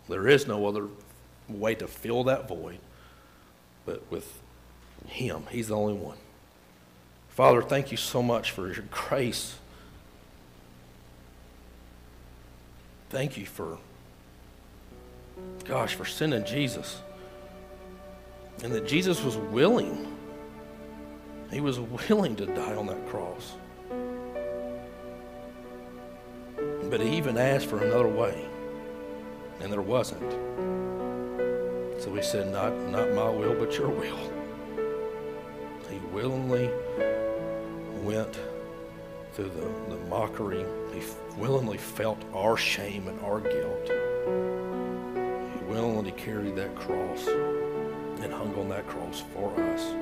There 0.08 0.28
is 0.28 0.48
no 0.48 0.66
other 0.66 0.88
way 1.50 1.76
to 1.76 1.88
fill 1.88 2.24
that 2.26 2.48
void 2.48 2.80
but 3.86 4.10
with 4.12 4.40
him. 5.08 5.44
He's 5.50 5.68
the 5.68 5.76
only 5.76 5.94
one. 5.94 6.18
Father, 7.30 7.62
thank 7.62 7.92
you 7.92 7.98
so 7.98 8.22
much 8.22 8.52
for 8.52 8.72
your 8.72 8.86
grace. 8.92 9.58
Thank 13.10 13.38
you 13.38 13.46
for, 13.46 13.78
gosh, 15.66 15.96
for 15.96 16.06
sending 16.06 16.46
Jesus. 16.46 17.02
And 18.64 18.72
that 18.74 18.86
Jesus 18.86 19.24
was 19.24 19.38
willing. 19.38 20.16
He 21.52 21.62
was 21.62 21.80
willing 21.80 22.36
to 22.36 22.46
die 22.46 22.76
on 22.76 22.86
that 22.88 23.08
cross. 23.08 23.56
But 26.90 27.02
he 27.02 27.18
even 27.18 27.38
asked 27.38 27.66
for 27.66 27.84
another 27.84 28.08
way. 28.08 28.46
And 29.62 29.72
there 29.72 29.82
wasn't. 29.82 30.32
So 32.02 32.14
he 32.14 32.22
said, 32.22 32.52
Not, 32.52 32.76
not 32.90 33.14
my 33.14 33.30
will, 33.30 33.56
but 33.56 33.78
your 33.78 33.90
will. 33.90 34.20
He 35.90 35.98
willingly 36.12 36.70
went 38.04 38.40
through 39.34 39.50
the, 39.50 39.96
the 39.96 40.02
mockery. 40.10 40.66
He 40.94 41.02
willingly 41.38 41.78
felt 41.78 42.18
our 42.34 42.58
shame 42.58 43.08
and 43.08 43.20
our 43.22 43.40
guilt. 43.40 43.88
He 45.56 45.64
willingly 45.66 46.12
carried 46.12 46.56
that 46.56 46.76
cross 46.76 47.28
and 48.24 48.34
hung 48.34 48.54
on 48.56 48.70
that 48.70 48.88
cross 48.88 49.24
for 49.34 49.52
us. 49.60 49.94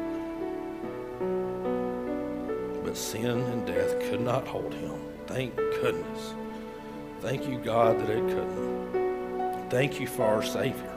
But 2.84 2.98
sin 2.98 3.26
and 3.26 3.66
death 3.66 4.00
could 4.10 4.22
not 4.22 4.48
hold 4.48 4.74
him. 4.74 5.00
Thank 5.28 5.56
goodness. 5.56 6.34
Thank 7.22 7.48
you, 7.48 7.60
God, 7.60 8.00
that 8.00 8.10
it 8.10 8.28
couldn't. 8.28 9.70
Thank 9.70 10.00
you 10.00 10.08
for 10.08 10.24
our 10.24 10.42
Savior. 10.42 10.96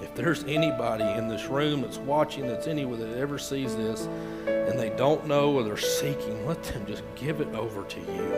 If 0.00 0.14
there's 0.14 0.44
anybody 0.44 1.04
in 1.04 1.28
this 1.28 1.46
room 1.46 1.80
that's 1.80 1.98
watching, 1.98 2.46
that's 2.46 2.66
anyone 2.66 3.00
that 3.00 3.16
ever 3.18 3.38
sees 3.38 3.74
this, 3.74 4.06
and 4.46 4.78
they 4.78 4.90
don't 4.90 5.26
know 5.26 5.54
or 5.54 5.62
they're 5.62 5.76
seeking, 5.76 6.46
let 6.46 6.62
them 6.62 6.84
just 6.86 7.02
give 7.16 7.40
it 7.40 7.48
over 7.54 7.84
to 7.84 8.00
you. 8.00 8.36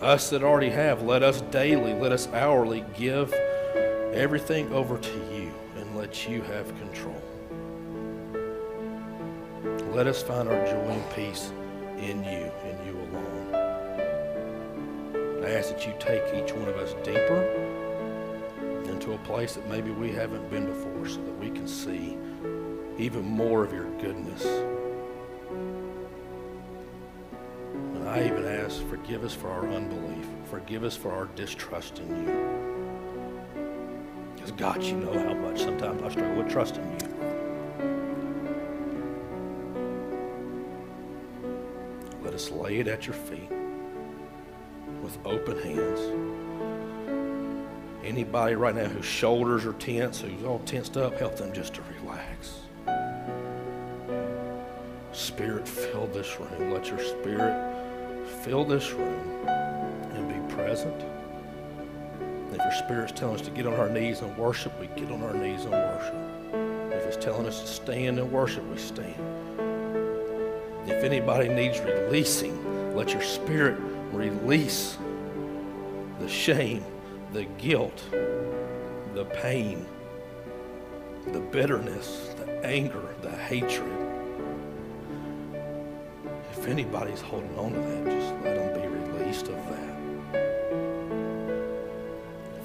Us 0.00 0.30
that 0.30 0.42
already 0.42 0.70
have, 0.70 1.02
let 1.02 1.22
us 1.22 1.40
daily, 1.50 1.92
let 1.94 2.12
us 2.12 2.28
hourly 2.28 2.84
give 2.94 3.34
everything 4.20 4.70
over 4.70 4.98
to 4.98 5.16
you 5.32 5.50
and 5.76 5.96
let 5.96 6.28
you 6.28 6.42
have 6.42 6.68
control. 6.76 7.22
Let 9.94 10.06
us 10.06 10.22
find 10.22 10.46
our 10.46 10.66
joy 10.66 10.90
and 10.90 11.10
peace 11.14 11.50
in 11.96 12.22
you 12.22 12.52
and 12.62 12.86
you 12.86 13.00
alone. 13.00 13.54
I 15.42 15.52
ask 15.52 15.70
that 15.70 15.86
you 15.86 15.94
take 15.98 16.22
each 16.34 16.52
one 16.52 16.68
of 16.68 16.76
us 16.76 16.92
deeper 17.02 17.44
into 18.90 19.14
a 19.14 19.18
place 19.24 19.54
that 19.54 19.66
maybe 19.70 19.90
we 19.90 20.12
haven't 20.12 20.50
been 20.50 20.66
before 20.66 21.08
so 21.08 21.22
that 21.22 21.38
we 21.38 21.48
can 21.48 21.66
see 21.66 22.18
even 22.98 23.24
more 23.24 23.64
of 23.64 23.72
your 23.72 23.88
goodness. 24.02 24.44
And 27.94 28.06
I 28.06 28.26
even 28.26 28.44
ask, 28.44 28.86
forgive 28.88 29.24
us 29.24 29.32
for 29.32 29.48
our 29.48 29.66
unbelief. 29.70 30.26
Forgive 30.44 30.84
us 30.84 30.94
for 30.94 31.10
our 31.10 31.24
distrust 31.36 32.00
in 32.00 32.26
you. 32.26 32.69
Because, 34.50 34.74
God, 34.74 34.82
you 34.82 34.96
know 34.96 35.12
how 35.12 35.34
much 35.34 35.60
sometimes 35.60 36.02
I 36.02 36.08
struggle 36.08 36.42
with 36.42 36.50
trusting 36.50 36.82
you. 36.82 36.98
Let 42.22 42.34
us 42.34 42.50
lay 42.50 42.78
it 42.78 42.88
at 42.88 43.06
your 43.06 43.14
feet 43.14 43.50
with 45.02 45.18
open 45.24 45.58
hands. 45.62 46.00
Anybody 48.04 48.54
right 48.54 48.74
now 48.74 48.86
whose 48.86 49.04
shoulders 49.04 49.64
are 49.66 49.74
tense, 49.74 50.20
who's 50.20 50.44
all 50.44 50.60
tensed 50.60 50.96
up, 50.96 51.18
help 51.18 51.36
them 51.36 51.52
just 51.52 51.74
to 51.74 51.82
relax. 52.00 52.62
Spirit, 55.12 55.68
fill 55.68 56.06
this 56.08 56.38
room. 56.40 56.72
Let 56.72 56.88
your 56.88 56.98
spirit 56.98 58.26
fill 58.42 58.64
this 58.64 58.90
room 58.92 59.46
and 59.46 60.28
be 60.28 60.54
present. 60.54 61.19
If 62.70 62.76
your 62.76 62.84
spirit's 62.84 63.18
telling 63.18 63.34
us 63.34 63.40
to 63.46 63.50
get 63.50 63.66
on 63.66 63.74
our 63.74 63.88
knees 63.88 64.20
and 64.20 64.36
worship, 64.36 64.78
we 64.78 64.86
get 64.94 65.10
on 65.10 65.24
our 65.24 65.34
knees 65.34 65.64
and 65.64 65.72
worship. 65.72 66.14
If 66.92 67.04
it's 67.04 67.16
telling 67.16 67.44
us 67.48 67.62
to 67.62 67.66
stand 67.66 68.20
and 68.20 68.30
worship, 68.30 68.64
we 68.70 68.78
stand. 68.78 69.16
If 70.86 71.02
anybody 71.02 71.48
needs 71.48 71.80
releasing, 71.80 72.94
let 72.94 73.12
your 73.12 73.22
spirit 73.22 73.76
release 74.12 74.96
the 76.20 76.28
shame, 76.28 76.84
the 77.32 77.46
guilt, 77.58 78.04
the 79.14 79.24
pain, 79.32 79.84
the 81.32 81.40
bitterness, 81.40 82.32
the 82.36 82.64
anger, 82.64 83.16
the 83.20 83.32
hatred. 83.32 83.90
If 86.52 86.68
anybody's 86.68 87.20
holding 87.20 87.58
on 87.58 87.72
to 87.72 87.80
that, 87.80 88.04
just 88.04 88.32
let 88.44 88.54
them 88.54 88.80
be 88.80 88.86
released 88.86 89.48
of 89.48 89.56
that. 89.70 89.79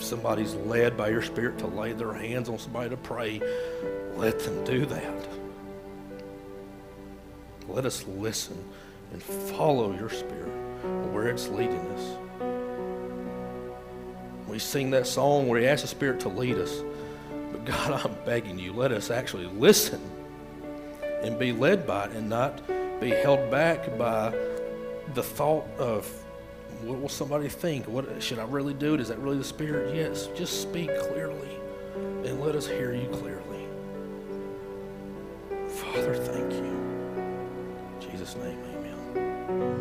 Somebody's 0.05 0.53
led 0.53 0.95
by 0.95 1.09
your 1.09 1.23
spirit 1.23 1.57
to 1.59 1.67
lay 1.67 1.91
their 1.93 2.13
hands 2.13 2.47
on 2.47 2.59
somebody 2.59 2.91
to 2.91 2.97
pray, 2.97 3.41
let 4.15 4.39
them 4.39 4.63
do 4.63 4.85
that. 4.85 5.27
Let 7.67 7.87
us 7.87 8.05
listen 8.07 8.63
and 9.11 9.23
follow 9.23 9.93
your 9.93 10.09
spirit 10.09 10.51
where 11.11 11.27
it's 11.27 11.47
leading 11.47 11.79
us. 11.79 12.17
We 14.47 14.59
sing 14.59 14.91
that 14.91 15.07
song 15.07 15.47
where 15.47 15.59
he 15.59 15.65
asks 15.65 15.81
the 15.81 15.87
Spirit 15.87 16.19
to 16.19 16.29
lead 16.29 16.59
us. 16.59 16.83
But 17.51 17.65
God, 17.65 18.05
I'm 18.05 18.15
begging 18.25 18.59
you, 18.59 18.73
let 18.73 18.91
us 18.91 19.09
actually 19.09 19.47
listen 19.47 19.99
and 21.23 21.39
be 21.39 21.51
led 21.51 21.87
by 21.87 22.05
it 22.05 22.11
and 22.11 22.29
not 22.29 22.61
be 23.01 23.09
held 23.09 23.49
back 23.49 23.97
by 23.97 24.29
the 25.15 25.23
thought 25.23 25.65
of 25.79 26.24
what 26.83 26.99
will 26.99 27.09
somebody 27.09 27.49
think? 27.49 27.87
What 27.87 28.21
should 28.21 28.39
I 28.39 28.45
really 28.45 28.73
do? 28.73 28.95
Is 28.95 29.07
that 29.09 29.19
really 29.19 29.37
the 29.37 29.43
Spirit? 29.43 29.95
Yes. 29.95 30.27
Just 30.35 30.61
speak 30.61 30.89
clearly 31.09 31.49
and 32.25 32.41
let 32.41 32.55
us 32.55 32.67
hear 32.67 32.93
you 32.93 33.07
clearly. 33.09 33.67
Father, 35.69 36.15
thank 36.15 36.51
you. 36.51 36.65
In 36.65 38.11
Jesus' 38.11 38.35
name, 38.35 38.57
amen. 38.75 39.75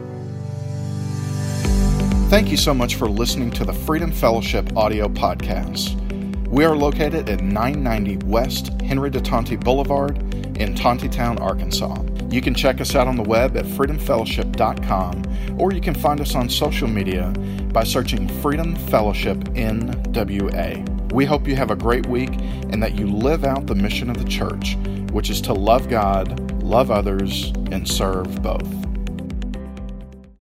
Thank 2.28 2.50
you 2.50 2.56
so 2.56 2.74
much 2.74 2.96
for 2.96 3.08
listening 3.08 3.50
to 3.52 3.64
the 3.64 3.72
Freedom 3.72 4.10
Fellowship 4.10 4.76
audio 4.76 5.08
podcast. 5.08 6.00
We 6.48 6.64
are 6.64 6.76
located 6.76 7.28
at 7.28 7.40
990 7.40 8.26
West 8.26 8.70
Henry 8.82 9.10
de 9.10 9.20
Tonti 9.20 9.56
Boulevard 9.56 10.18
in 10.56 10.74
Tontitown, 10.74 11.40
Arkansas. 11.40 12.13
You 12.34 12.42
can 12.42 12.52
check 12.52 12.80
us 12.80 12.96
out 12.96 13.06
on 13.06 13.14
the 13.14 13.22
web 13.22 13.56
at 13.56 13.64
freedomfellowship.com 13.64 15.56
or 15.56 15.72
you 15.72 15.80
can 15.80 15.94
find 15.94 16.20
us 16.20 16.34
on 16.34 16.48
social 16.48 16.88
media 16.88 17.32
by 17.72 17.84
searching 17.84 18.26
Freedom 18.42 18.74
Fellowship 18.74 19.38
NWA. 19.54 21.12
We 21.12 21.26
hope 21.26 21.46
you 21.46 21.54
have 21.54 21.70
a 21.70 21.76
great 21.76 22.06
week 22.06 22.30
and 22.70 22.82
that 22.82 22.96
you 22.96 23.06
live 23.06 23.44
out 23.44 23.68
the 23.68 23.76
mission 23.76 24.10
of 24.10 24.18
the 24.18 24.28
church, 24.28 24.74
which 25.12 25.30
is 25.30 25.40
to 25.42 25.52
love 25.52 25.88
God, 25.88 26.60
love 26.60 26.90
others, 26.90 27.52
and 27.70 27.88
serve 27.88 28.42
both. 28.42 28.66